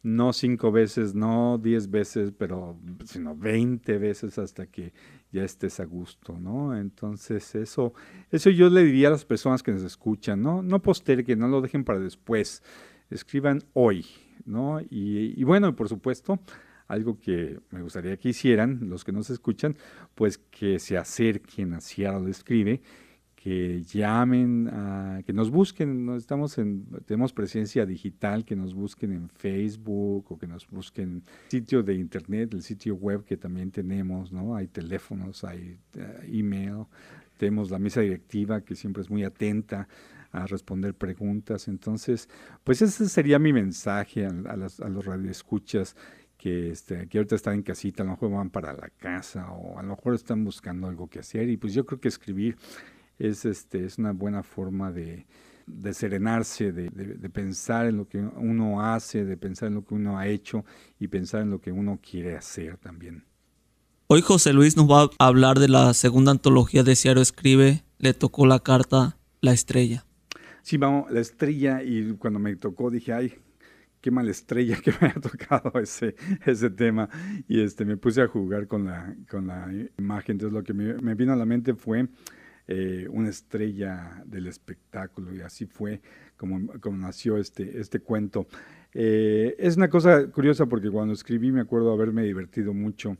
no 0.03 0.31
cinco 0.31 0.71
veces, 0.71 1.15
no 1.15 1.57
diez 1.57 1.89
veces, 1.89 2.31
pero 2.37 2.79
sino 3.05 3.35
veinte 3.35 3.97
veces 3.97 4.37
hasta 4.37 4.67
que 4.67 4.93
ya 5.31 5.43
estés 5.43 5.79
a 5.79 5.85
gusto, 5.85 6.39
¿no? 6.39 6.77
Entonces 6.77 7.55
eso, 7.55 7.93
eso 8.31 8.49
yo 8.49 8.69
le 8.69 8.83
diría 8.83 9.09
a 9.09 9.11
las 9.11 9.25
personas 9.25 9.63
que 9.63 9.71
nos 9.71 9.83
escuchan, 9.83 10.41
¿no? 10.41 10.61
No 10.61 10.81
posterguen, 10.81 11.39
no 11.39 11.47
lo 11.47 11.61
dejen 11.61 11.83
para 11.83 11.99
después, 11.99 12.63
escriban 13.09 13.63
hoy, 13.73 14.05
¿no? 14.45 14.79
Y, 14.79 15.33
y 15.35 15.43
bueno, 15.43 15.75
por 15.75 15.89
supuesto, 15.89 16.39
algo 16.87 17.19
que 17.19 17.59
me 17.71 17.81
gustaría 17.81 18.17
que 18.17 18.29
hicieran 18.29 18.89
los 18.89 19.03
que 19.03 19.11
nos 19.11 19.29
escuchan, 19.29 19.75
pues 20.15 20.37
que 20.37 20.79
se 20.79 20.97
acerquen 20.97 21.73
a 21.73 21.81
Seattle 21.81 22.29
Escribe, 22.29 22.81
que 23.47 23.81
llamen, 23.81 24.67
a, 24.67 25.21
que 25.25 25.31
nos 25.31 25.49
busquen, 25.49 26.09
estamos 26.17 26.57
en, 26.57 26.85
tenemos 27.05 27.31
presencia 27.31 27.85
digital, 27.85 28.43
que 28.43 28.57
nos 28.57 28.73
busquen 28.73 29.13
en 29.13 29.29
Facebook 29.29 30.25
o 30.29 30.37
que 30.37 30.47
nos 30.47 30.67
busquen 30.67 31.09
en 31.09 31.23
sitio 31.47 31.81
de 31.81 31.93
internet, 31.93 32.53
el 32.53 32.61
sitio 32.61 32.95
web 32.95 33.23
que 33.23 33.37
también 33.37 33.71
tenemos, 33.71 34.33
¿no? 34.33 34.53
Hay 34.53 34.67
teléfonos, 34.67 35.45
hay 35.45 35.79
eh, 35.93 36.29
email, 36.29 36.87
tenemos 37.37 37.71
la 37.71 37.79
mesa 37.79 38.01
directiva 38.01 38.59
que 38.65 38.75
siempre 38.75 39.01
es 39.01 39.09
muy 39.09 39.23
atenta 39.23 39.87
a 40.33 40.45
responder 40.45 40.93
preguntas. 40.93 41.69
Entonces, 41.69 42.27
pues 42.65 42.81
ese 42.81 43.07
sería 43.07 43.39
mi 43.39 43.53
mensaje 43.53 44.25
a, 44.25 44.29
a 44.29 44.89
los 44.89 45.05
radioescuchas 45.05 45.95
que, 46.37 46.71
este, 46.71 47.07
que 47.07 47.17
ahorita 47.17 47.35
están 47.35 47.53
en 47.53 47.63
casita, 47.63 48.03
a 48.03 48.07
lo 48.07 48.11
mejor 48.11 48.31
van 48.31 48.49
para 48.49 48.73
la 48.73 48.89
casa 48.89 49.49
o 49.53 49.79
a 49.79 49.83
lo 49.83 49.95
mejor 49.95 50.15
están 50.15 50.43
buscando 50.43 50.87
algo 50.87 51.07
que 51.07 51.19
hacer. 51.19 51.47
Y 51.47 51.55
pues 51.55 51.73
yo 51.73 51.85
creo 51.85 52.01
que 52.01 52.09
escribir 52.09 52.57
es, 53.19 53.45
este, 53.45 53.85
es 53.85 53.97
una 53.97 54.11
buena 54.11 54.43
forma 54.43 54.91
de, 54.91 55.25
de 55.65 55.93
serenarse, 55.93 56.71
de, 56.71 56.89
de, 56.89 57.29
pensar 57.29 57.85
en 57.87 57.97
lo 57.97 58.07
que 58.07 58.19
uno 58.19 58.81
hace, 58.81 59.25
de 59.25 59.37
pensar 59.37 59.67
en 59.67 59.75
lo 59.75 59.85
que 59.85 59.93
uno 59.93 60.17
ha 60.17 60.27
hecho 60.27 60.65
y 60.99 61.07
pensar 61.07 61.41
en 61.41 61.49
lo 61.49 61.59
que 61.59 61.71
uno 61.71 61.99
quiere 62.01 62.35
hacer 62.35 62.77
también. 62.77 63.23
Hoy 64.07 64.21
José 64.21 64.53
Luis 64.53 64.77
nos 64.77 64.89
va 64.89 65.09
a 65.19 65.27
hablar 65.27 65.59
de 65.59 65.67
la 65.67 65.93
segunda 65.93 66.31
antología 66.31 66.83
de 66.83 66.95
Ciaro 66.95 67.21
Escribe, 67.21 67.83
le 67.99 68.13
tocó 68.13 68.45
la 68.45 68.59
carta 68.59 69.17
La 69.41 69.51
Estrella. 69.51 70.05
Sí, 70.61 70.77
vamos, 70.77 71.11
La 71.11 71.19
Estrella, 71.19 71.83
y 71.83 72.13
cuando 72.13 72.39
me 72.39 72.55
tocó 72.55 72.89
dije, 72.89 73.13
ay, 73.13 73.33
qué 74.01 74.11
mala 74.11 74.31
estrella 74.31 74.77
que 74.81 74.91
me 74.91 74.97
haya 75.07 75.19
tocado 75.19 75.79
ese, 75.79 76.15
ese 76.45 76.69
tema. 76.69 77.09
Y 77.47 77.61
este, 77.61 77.85
me 77.85 77.97
puse 77.97 78.21
a 78.21 78.27
jugar 78.27 78.67
con 78.67 78.85
la, 78.85 79.15
con 79.29 79.47
la 79.47 79.69
imagen. 79.97 80.33
Entonces 80.35 80.53
lo 80.53 80.63
que 80.63 80.73
me, 80.73 81.15
vino 81.15 81.33
a 81.33 81.35
la 81.35 81.45
mente 81.45 81.73
fue 81.73 82.07
eh, 82.67 83.07
una 83.09 83.29
estrella 83.29 84.23
del 84.25 84.47
espectáculo 84.47 85.33
y 85.33 85.41
así 85.41 85.65
fue 85.65 86.01
como, 86.37 86.67
como 86.79 86.97
nació 86.97 87.37
este, 87.37 87.79
este 87.79 87.99
cuento. 87.99 88.47
Eh, 88.93 89.55
es 89.59 89.77
una 89.77 89.89
cosa 89.89 90.27
curiosa 90.27 90.65
porque 90.65 90.89
cuando 90.89 91.13
escribí 91.13 91.51
me 91.51 91.61
acuerdo 91.61 91.91
haberme 91.91 92.23
divertido 92.23 92.73
mucho 92.73 93.17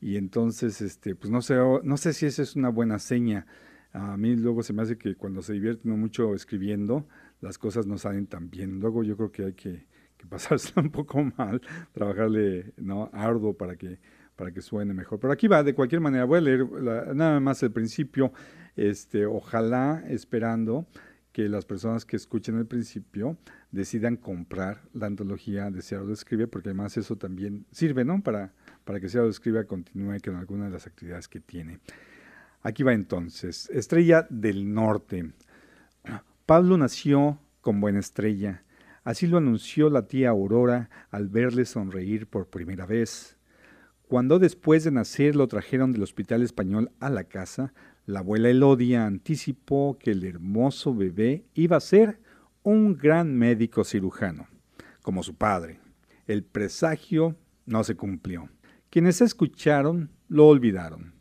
y 0.00 0.16
entonces 0.16 0.80
este 0.80 1.14
pues 1.14 1.30
no 1.30 1.42
sé 1.42 1.56
no 1.82 1.96
sé 1.96 2.12
si 2.12 2.26
esa 2.26 2.42
es 2.42 2.56
una 2.56 2.68
buena 2.68 2.98
seña 2.98 3.46
a 3.92 4.16
mí 4.16 4.36
luego 4.36 4.62
se 4.62 4.72
me 4.72 4.82
hace 4.82 4.96
que 4.96 5.14
cuando 5.16 5.42
se 5.42 5.54
divierte 5.54 5.88
mucho 5.88 6.34
escribiendo 6.34 7.08
las 7.40 7.58
cosas 7.58 7.86
no 7.86 7.96
salen 7.98 8.26
tan 8.26 8.50
bien 8.50 8.80
luego 8.80 9.02
yo 9.02 9.16
creo 9.16 9.32
que 9.32 9.44
hay 9.44 9.52
que 9.54 9.86
que 10.18 10.26
pasarse 10.28 10.72
un 10.78 10.90
poco 10.90 11.22
mal, 11.38 11.62
trabajarle 11.92 12.74
¿no? 12.76 13.08
arduo 13.12 13.54
para 13.54 13.76
que, 13.76 13.98
para 14.36 14.50
que 14.50 14.60
suene 14.60 14.92
mejor. 14.92 15.18
Pero 15.18 15.32
aquí 15.32 15.48
va, 15.48 15.62
de 15.62 15.74
cualquier 15.74 16.00
manera, 16.00 16.24
voy 16.24 16.38
a 16.38 16.42
leer 16.42 16.66
nada 17.14 17.40
más 17.40 17.62
el 17.62 17.70
principio, 17.70 18.32
este, 18.78 19.26
ojalá 19.26 20.04
esperando 20.08 20.86
que 21.32 21.48
las 21.48 21.64
personas 21.64 22.04
que 22.04 22.16
escuchen 22.16 22.58
el 22.58 22.66
principio 22.66 23.36
decidan 23.70 24.16
comprar 24.16 24.82
la 24.94 25.06
antología 25.06 25.70
de 25.70 25.82
Seattle 25.82 26.12
Escribe, 26.12 26.46
porque 26.46 26.70
además 26.70 26.96
eso 26.96 27.16
también 27.16 27.66
sirve, 27.70 28.04
¿no? 28.04 28.22
Para, 28.22 28.52
para 28.84 28.98
que 28.98 29.08
Seattle 29.08 29.30
Escribe 29.30 29.66
continúe 29.66 30.16
con 30.24 30.36
algunas 30.36 30.68
de 30.68 30.72
las 30.72 30.86
actividades 30.86 31.28
que 31.28 31.40
tiene. 31.40 31.80
Aquí 32.62 32.82
va 32.82 32.92
entonces, 32.92 33.70
Estrella 33.70 34.26
del 34.30 34.72
Norte. 34.72 35.32
Pablo 36.46 36.76
nació 36.76 37.38
con 37.60 37.80
buena 37.80 38.00
estrella 38.00 38.64
Así 39.08 39.26
lo 39.26 39.38
anunció 39.38 39.88
la 39.88 40.06
tía 40.06 40.28
Aurora 40.28 40.90
al 41.10 41.28
verle 41.28 41.64
sonreír 41.64 42.26
por 42.26 42.50
primera 42.50 42.84
vez. 42.84 43.38
Cuando 44.06 44.38
después 44.38 44.84
de 44.84 44.90
nacer 44.90 45.34
lo 45.34 45.48
trajeron 45.48 45.92
del 45.92 46.02
hospital 46.02 46.42
español 46.42 46.90
a 47.00 47.08
la 47.08 47.24
casa, 47.24 47.72
la 48.08 48.20
abuela 48.20 48.48
Elodia 48.48 49.04
anticipó 49.04 49.98
que 50.00 50.12
el 50.12 50.24
hermoso 50.24 50.94
bebé 50.94 51.44
iba 51.52 51.76
a 51.76 51.80
ser 51.80 52.18
un 52.62 52.96
gran 52.96 53.36
médico 53.36 53.84
cirujano, 53.84 54.48
como 55.02 55.22
su 55.22 55.34
padre. 55.34 55.78
El 56.26 56.42
presagio 56.42 57.36
no 57.66 57.84
se 57.84 57.96
cumplió. 57.96 58.48
Quienes 58.88 59.20
escucharon 59.20 60.10
lo 60.26 60.46
olvidaron. 60.46 61.12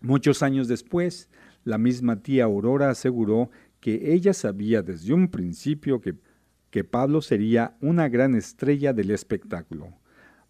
Muchos 0.00 0.44
años 0.44 0.68
después, 0.68 1.28
la 1.64 1.76
misma 1.76 2.22
tía 2.22 2.44
Aurora 2.44 2.90
aseguró 2.90 3.50
que 3.80 4.14
ella 4.14 4.32
sabía 4.32 4.80
desde 4.82 5.12
un 5.12 5.26
principio 5.26 6.00
que 6.00 6.14
que 6.72 6.84
Pablo 6.84 7.20
sería 7.20 7.76
una 7.82 8.08
gran 8.08 8.34
estrella 8.34 8.94
del 8.94 9.10
espectáculo. 9.10 9.92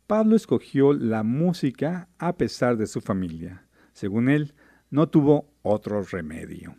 Pablo 0.07 0.37
escogió 0.37 0.93
la 0.93 1.25
música 1.25 2.09
a 2.17 2.37
pesar 2.37 2.77
de 2.77 2.87
su 2.87 3.01
familia. 3.01 3.67
Según 3.93 4.29
él, 4.29 4.55
no 4.89 5.09
tuvo 5.09 5.52
otro 5.63 6.03
remedio. 6.03 6.75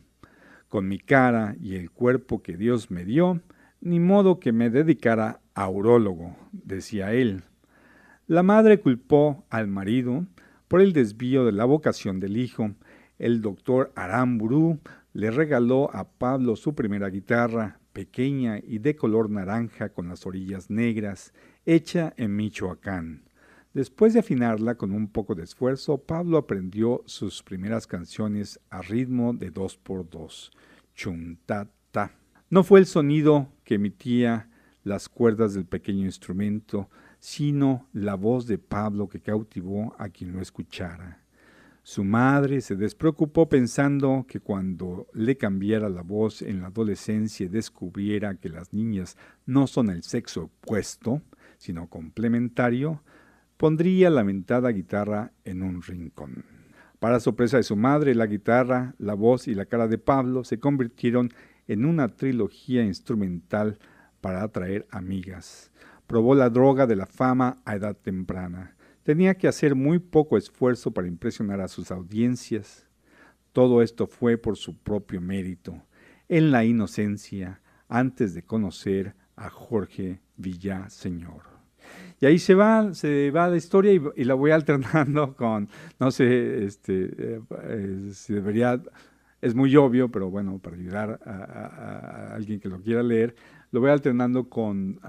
Con 0.70 0.88
mi 0.88 1.00
cara 1.00 1.56
y 1.60 1.76
el 1.76 1.92
cuerpo 1.92 2.42
que 2.42 2.58
Dios 2.58 2.92
me 2.92 3.06
dio, 3.06 3.42
ni 3.82 4.00
modo 4.00 4.40
que 4.40 4.52
me 4.52 4.70
dedicara 4.70 5.42
a 5.54 5.70
urólogo, 5.70 6.36
decía 6.52 7.14
él. 7.14 7.44
La 8.28 8.44
madre 8.44 8.80
culpó 8.80 9.46
al 9.50 9.68
marido 9.68 10.26
por 10.68 10.82
el 10.82 10.94
desvío 10.94 11.46
de 11.46 11.52
la 11.52 11.66
vocación 11.66 12.20
del 12.20 12.38
hijo. 12.38 12.72
El 13.20 13.42
doctor 13.42 13.92
Aramburu 13.96 14.80
le 15.14 15.30
regaló 15.30 15.94
a 15.94 16.10
Pablo 16.10 16.56
su 16.56 16.74
primera 16.74 17.10
guitarra, 17.10 17.80
pequeña 17.92 18.58
y 18.58 18.80
de 18.80 18.96
color 18.96 19.30
naranja 19.30 19.90
con 19.90 20.08
las 20.08 20.26
orillas 20.26 20.70
negras, 20.70 21.34
hecha 21.66 22.14
en 22.18 22.36
Michoacán. 22.36 23.24
Después 23.74 24.14
de 24.14 24.20
afinarla 24.20 24.76
con 24.76 24.92
un 24.92 25.08
poco 25.08 25.34
de 25.34 25.44
esfuerzo, 25.44 25.98
Pablo 25.98 26.38
aprendió 26.38 27.02
sus 27.08 27.42
primeras 27.42 27.88
canciones 27.88 28.60
a 28.70 28.84
ritmo 28.84 29.34
de 29.34 29.50
dos 29.50 29.78
por 29.78 30.08
dos, 30.08 30.52
chuntata. 30.94 32.12
No 32.52 32.64
fue 32.64 32.82
el 32.82 32.86
sonido 32.86 33.52
que 33.64 33.76
emitía 33.76 34.48
las 34.84 35.10
cuerdas 35.10 35.56
del 35.56 35.66
pequeño 35.66 36.06
instrumento, 36.06 36.88
sino 37.18 37.88
la 37.94 38.14
voz 38.14 38.46
de 38.46 38.60
Pablo 38.60 39.10
que 39.10 39.22
cautivó 39.22 39.96
a 39.98 40.10
quien 40.10 40.34
lo 40.34 40.42
escuchara. 40.42 41.24
Su 41.82 42.04
madre 42.04 42.62
se 42.62 42.76
despreocupó 42.76 43.50
pensando 43.50 44.26
que 44.28 44.40
cuando 44.40 45.08
le 45.14 45.36
cambiara 45.36 45.90
la 45.90 46.04
voz 46.04 46.44
en 46.44 46.62
la 46.62 46.68
adolescencia 46.68 47.48
y 47.48 47.50
descubriera 47.50 48.36
que 48.36 48.50
las 48.50 48.72
niñas 48.72 49.18
no 49.48 49.66
son 49.66 49.90
el 49.90 50.04
sexo 50.04 50.44
opuesto, 50.44 51.24
sino 51.58 51.88
complementario, 51.88 53.02
pondría 53.64 54.10
la 54.10 54.26
mentada 54.26 54.72
guitarra 54.72 55.32
en 55.46 55.64
un 55.64 55.82
rincón. 55.82 56.44
Para 57.00 57.22
sorpresa 57.22 57.56
de 57.56 57.64
su 57.64 57.78
madre, 57.78 58.14
la 58.14 58.26
guitarra, 58.26 58.94
la 58.98 59.14
voz 59.14 59.48
y 59.48 59.56
la 59.56 59.68
cara 59.68 59.88
de 59.88 59.98
Pablo 59.98 60.44
se 60.44 60.60
convirtieron 60.60 61.30
en 61.70 61.86
una 61.86 62.10
trilogía 62.10 62.84
instrumental 62.84 63.80
para 64.20 64.44
atraer 64.44 64.86
amigas. 64.92 65.72
Probó 66.08 66.36
la 66.36 66.50
droga 66.50 66.88
de 66.88 66.98
la 66.98 67.06
fama 67.06 67.62
a 67.64 67.78
edad 67.78 67.96
temprana 67.96 68.76
Tenía 69.04 69.36
que 69.36 69.48
hacer 69.48 69.76
muy 69.76 70.00
poco 70.00 70.38
esfuerzo 70.38 70.92
para 70.92 71.08
impresionar 71.08 71.62
a 71.62 71.70
sus 71.70 71.90
audiencias. 71.90 72.86
Todo 73.54 73.82
esto 73.82 74.08
fue 74.08 74.38
por 74.38 74.58
su 74.58 74.78
propio 74.78 75.22
mérito, 75.22 75.82
en 76.28 76.52
la 76.52 76.66
inocencia, 76.66 77.62
antes 77.88 78.34
de 78.34 78.44
conocer 78.44 79.16
a 79.38 79.50
Jorge 79.50 80.20
Villaseñor. 80.36 81.53
Y 82.24 82.26
ahí 82.26 82.40
se 82.40 82.56
va, 82.56 82.94
se 82.94 83.32
va 83.32 83.50
la 83.50 83.58
historia 83.58 83.92
y, 83.92 84.24
la 84.24 84.34
voy 84.34 84.52
alternando 84.52 85.36
con, 85.36 85.68
no 86.00 86.10
sé, 86.10 86.64
este, 86.64 87.10
eh, 87.18 87.42
eh, 87.64 88.12
si 88.14 88.32
debería, 88.32 88.82
es 89.42 89.54
muy 89.54 89.76
obvio, 89.76 90.10
pero 90.10 90.30
bueno, 90.30 90.58
para 90.58 90.78
ayudar 90.78 91.20
a 91.26 92.34
alguien 92.34 92.62
que 92.62 92.70
lo 92.70 92.80
quiera 92.82 93.04
leer, 93.04 93.36
lo 93.72 93.82
voy 93.82 93.90
alternando 93.90 94.48
con, 94.48 95.02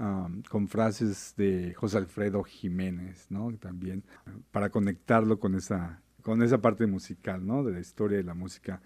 con 0.49 0.67
frases 0.67 1.33
de 1.37 1.73
José 1.75 1.99
Alfredo 1.99 2.43
Jiménez, 2.43 3.27
¿no? 3.29 3.49
También 3.59 4.03
para 4.51 4.69
conectarlo 4.69 5.39
con 5.39 5.55
esa, 5.55 6.01
con 6.21 6.43
esa 6.43 6.59
parte 6.59 6.85
musical, 6.85 7.47
¿no? 7.47 7.63
De 7.63 7.71
la 7.71 7.79
historia 7.79 8.17
de 8.17 8.25
la 8.25 8.33
música 8.33 8.81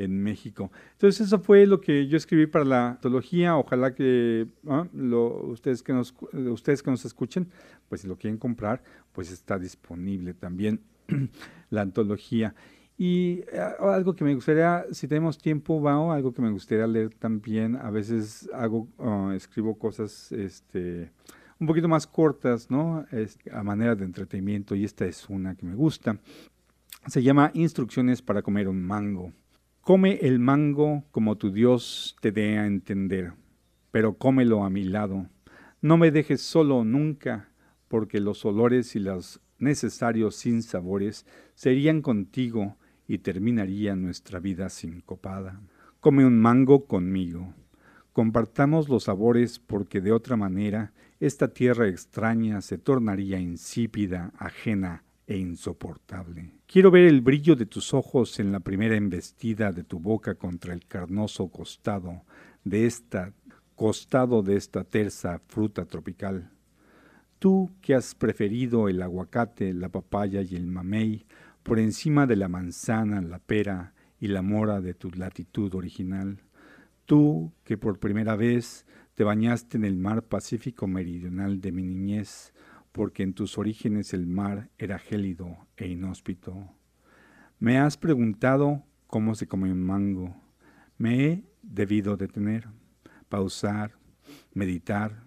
en 0.00 0.22
México. 0.22 0.70
Entonces 0.92 1.26
eso 1.26 1.38
fue 1.40 1.66
lo 1.66 1.80
que 1.80 2.06
yo 2.06 2.16
escribí 2.16 2.46
para 2.46 2.64
la 2.64 2.88
antología. 2.90 3.56
Ojalá 3.56 3.94
que 3.94 4.48
¿ah? 4.68 4.86
lo, 4.92 5.44
ustedes, 5.46 5.82
que 5.82 5.92
nos, 5.92 6.14
ustedes 6.32 6.82
que 6.82 6.90
nos 6.90 7.04
escuchen, 7.04 7.48
pues 7.88 8.00
si 8.00 8.08
lo 8.08 8.16
quieren 8.16 8.38
comprar, 8.38 8.82
pues 9.12 9.30
está 9.30 9.58
disponible 9.58 10.34
también 10.34 10.80
la 11.70 11.82
antología. 11.82 12.54
Y 12.96 13.44
eh, 13.52 13.60
algo 13.80 14.14
que 14.14 14.24
me 14.24 14.34
gustaría, 14.34 14.84
si 14.92 15.08
tenemos 15.08 15.38
tiempo, 15.38 15.80
Bao, 15.80 16.12
algo 16.12 16.32
que 16.32 16.42
me 16.42 16.50
gustaría 16.50 16.86
leer 16.86 17.14
también, 17.14 17.76
a 17.76 17.90
veces 17.90 18.48
hago, 18.52 18.88
ah, 18.98 19.32
escribo 19.34 19.78
cosas 19.78 20.30
este, 20.32 21.10
un 21.58 21.66
poquito 21.66 21.88
más 21.88 22.06
cortas, 22.06 22.70
¿no? 22.70 23.06
a 23.52 23.62
manera 23.62 23.94
de 23.94 24.04
entretenimiento, 24.04 24.74
y 24.74 24.84
esta 24.84 25.06
es 25.06 25.28
una 25.30 25.54
que 25.54 25.64
me 25.64 25.74
gusta. 25.74 26.18
Se 27.06 27.22
llama 27.22 27.50
Instrucciones 27.54 28.20
para 28.20 28.42
comer 28.42 28.68
un 28.68 28.82
mango. 28.82 29.32
Come 29.82 30.18
el 30.20 30.38
mango 30.38 31.04
como 31.10 31.38
tu 31.38 31.50
Dios 31.50 32.14
te 32.20 32.32
dé 32.32 32.58
a 32.58 32.66
entender, 32.66 33.32
pero 33.90 34.18
cómelo 34.18 34.62
a 34.62 34.70
mi 34.70 34.84
lado. 34.84 35.26
No 35.80 35.96
me 35.96 36.10
dejes 36.10 36.42
solo 36.42 36.84
nunca, 36.84 37.48
porque 37.88 38.20
los 38.20 38.44
olores 38.44 38.94
y 38.94 38.98
los 38.98 39.40
necesarios 39.58 40.36
sinsabores 40.36 41.24
serían 41.54 42.02
contigo 42.02 42.76
y 43.08 43.18
terminaría 43.18 43.96
nuestra 43.96 44.38
vida 44.38 44.68
sincopada. 44.68 45.62
Come 46.00 46.26
un 46.26 46.38
mango 46.38 46.84
conmigo. 46.84 47.54
Compartamos 48.12 48.90
los 48.90 49.04
sabores 49.04 49.58
porque 49.58 50.02
de 50.02 50.12
otra 50.12 50.36
manera 50.36 50.92
esta 51.20 51.48
tierra 51.48 51.88
extraña 51.88 52.60
se 52.60 52.76
tornaría 52.76 53.40
insípida, 53.40 54.32
ajena 54.36 55.04
e 55.30 55.36
insoportable. 55.38 56.50
Quiero 56.66 56.90
ver 56.90 57.04
el 57.04 57.20
brillo 57.20 57.54
de 57.54 57.64
tus 57.64 57.94
ojos 57.94 58.40
en 58.40 58.50
la 58.50 58.58
primera 58.58 58.96
embestida 58.96 59.70
de 59.70 59.84
tu 59.84 60.00
boca 60.00 60.34
contra 60.34 60.74
el 60.74 60.84
carnoso 60.86 61.46
costado 61.46 62.24
de 62.64 62.84
esta 62.86 63.32
costado 63.76 64.42
de 64.42 64.56
esta 64.56 64.82
tersa 64.82 65.40
fruta 65.46 65.86
tropical. 65.86 66.50
Tú 67.38 67.70
que 67.80 67.94
has 67.94 68.16
preferido 68.16 68.88
el 68.88 69.00
aguacate, 69.00 69.72
la 69.72 69.88
papaya 69.88 70.42
y 70.42 70.56
el 70.56 70.66
mamey 70.66 71.24
por 71.62 71.78
encima 71.78 72.26
de 72.26 72.34
la 72.34 72.48
manzana, 72.48 73.22
la 73.22 73.38
pera 73.38 73.94
y 74.18 74.26
la 74.26 74.42
mora 74.42 74.80
de 74.80 74.94
tu 74.94 75.12
latitud 75.12 75.72
original. 75.76 76.42
Tú 77.06 77.52
que 77.62 77.78
por 77.78 78.00
primera 78.00 78.34
vez 78.34 78.84
te 79.14 79.22
bañaste 79.22 79.76
en 79.76 79.84
el 79.84 79.96
mar 79.96 80.24
Pacífico 80.24 80.88
meridional 80.88 81.60
de 81.60 81.70
mi 81.70 81.84
niñez, 81.84 82.52
porque 82.92 83.22
en 83.22 83.34
tus 83.34 83.58
orígenes 83.58 84.12
el 84.14 84.26
mar 84.26 84.70
era 84.78 84.98
gélido 84.98 85.66
e 85.76 85.88
inhóspito. 85.88 86.74
Me 87.58 87.78
has 87.78 87.96
preguntado 87.96 88.84
cómo 89.06 89.34
se 89.34 89.46
come 89.46 89.70
un 89.70 89.82
mango. 89.82 90.34
Me 90.98 91.24
he 91.24 91.44
debido 91.62 92.16
detener, 92.16 92.68
pausar, 93.28 93.92
meditar. 94.54 95.24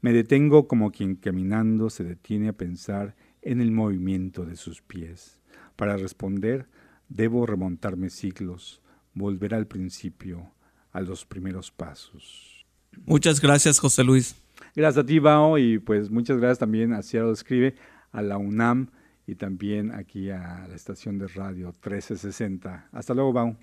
Me 0.00 0.12
detengo 0.12 0.68
como 0.68 0.90
quien 0.90 1.16
caminando 1.16 1.90
se 1.90 2.04
detiene 2.04 2.48
a 2.48 2.52
pensar 2.52 3.16
en 3.42 3.60
el 3.60 3.70
movimiento 3.70 4.44
de 4.44 4.56
sus 4.56 4.82
pies. 4.82 5.40
Para 5.76 5.96
responder, 5.96 6.68
debo 7.08 7.46
remontarme 7.46 8.10
siglos, 8.10 8.82
volver 9.14 9.54
al 9.54 9.66
principio, 9.66 10.52
a 10.92 11.00
los 11.00 11.24
primeros 11.24 11.70
pasos. 11.70 12.66
Muchas 13.04 13.40
gracias, 13.40 13.78
José 13.78 14.04
Luis. 14.04 14.36
Gracias 14.74 15.04
a 15.04 15.06
ti, 15.06 15.18
Bao, 15.18 15.58
y 15.58 15.78
pues 15.78 16.10
muchas 16.10 16.38
gracias 16.38 16.58
también 16.58 16.92
a 16.92 17.02
Cielo 17.02 17.32
Escribe, 17.32 17.74
a 18.12 18.22
la 18.22 18.36
UNAM 18.38 18.90
y 19.26 19.34
también 19.34 19.92
aquí 19.92 20.30
a 20.30 20.66
la 20.68 20.74
estación 20.74 21.18
de 21.18 21.28
radio 21.28 21.66
1360. 21.66 22.88
Hasta 22.92 23.14
luego, 23.14 23.32
Bao. 23.32 23.56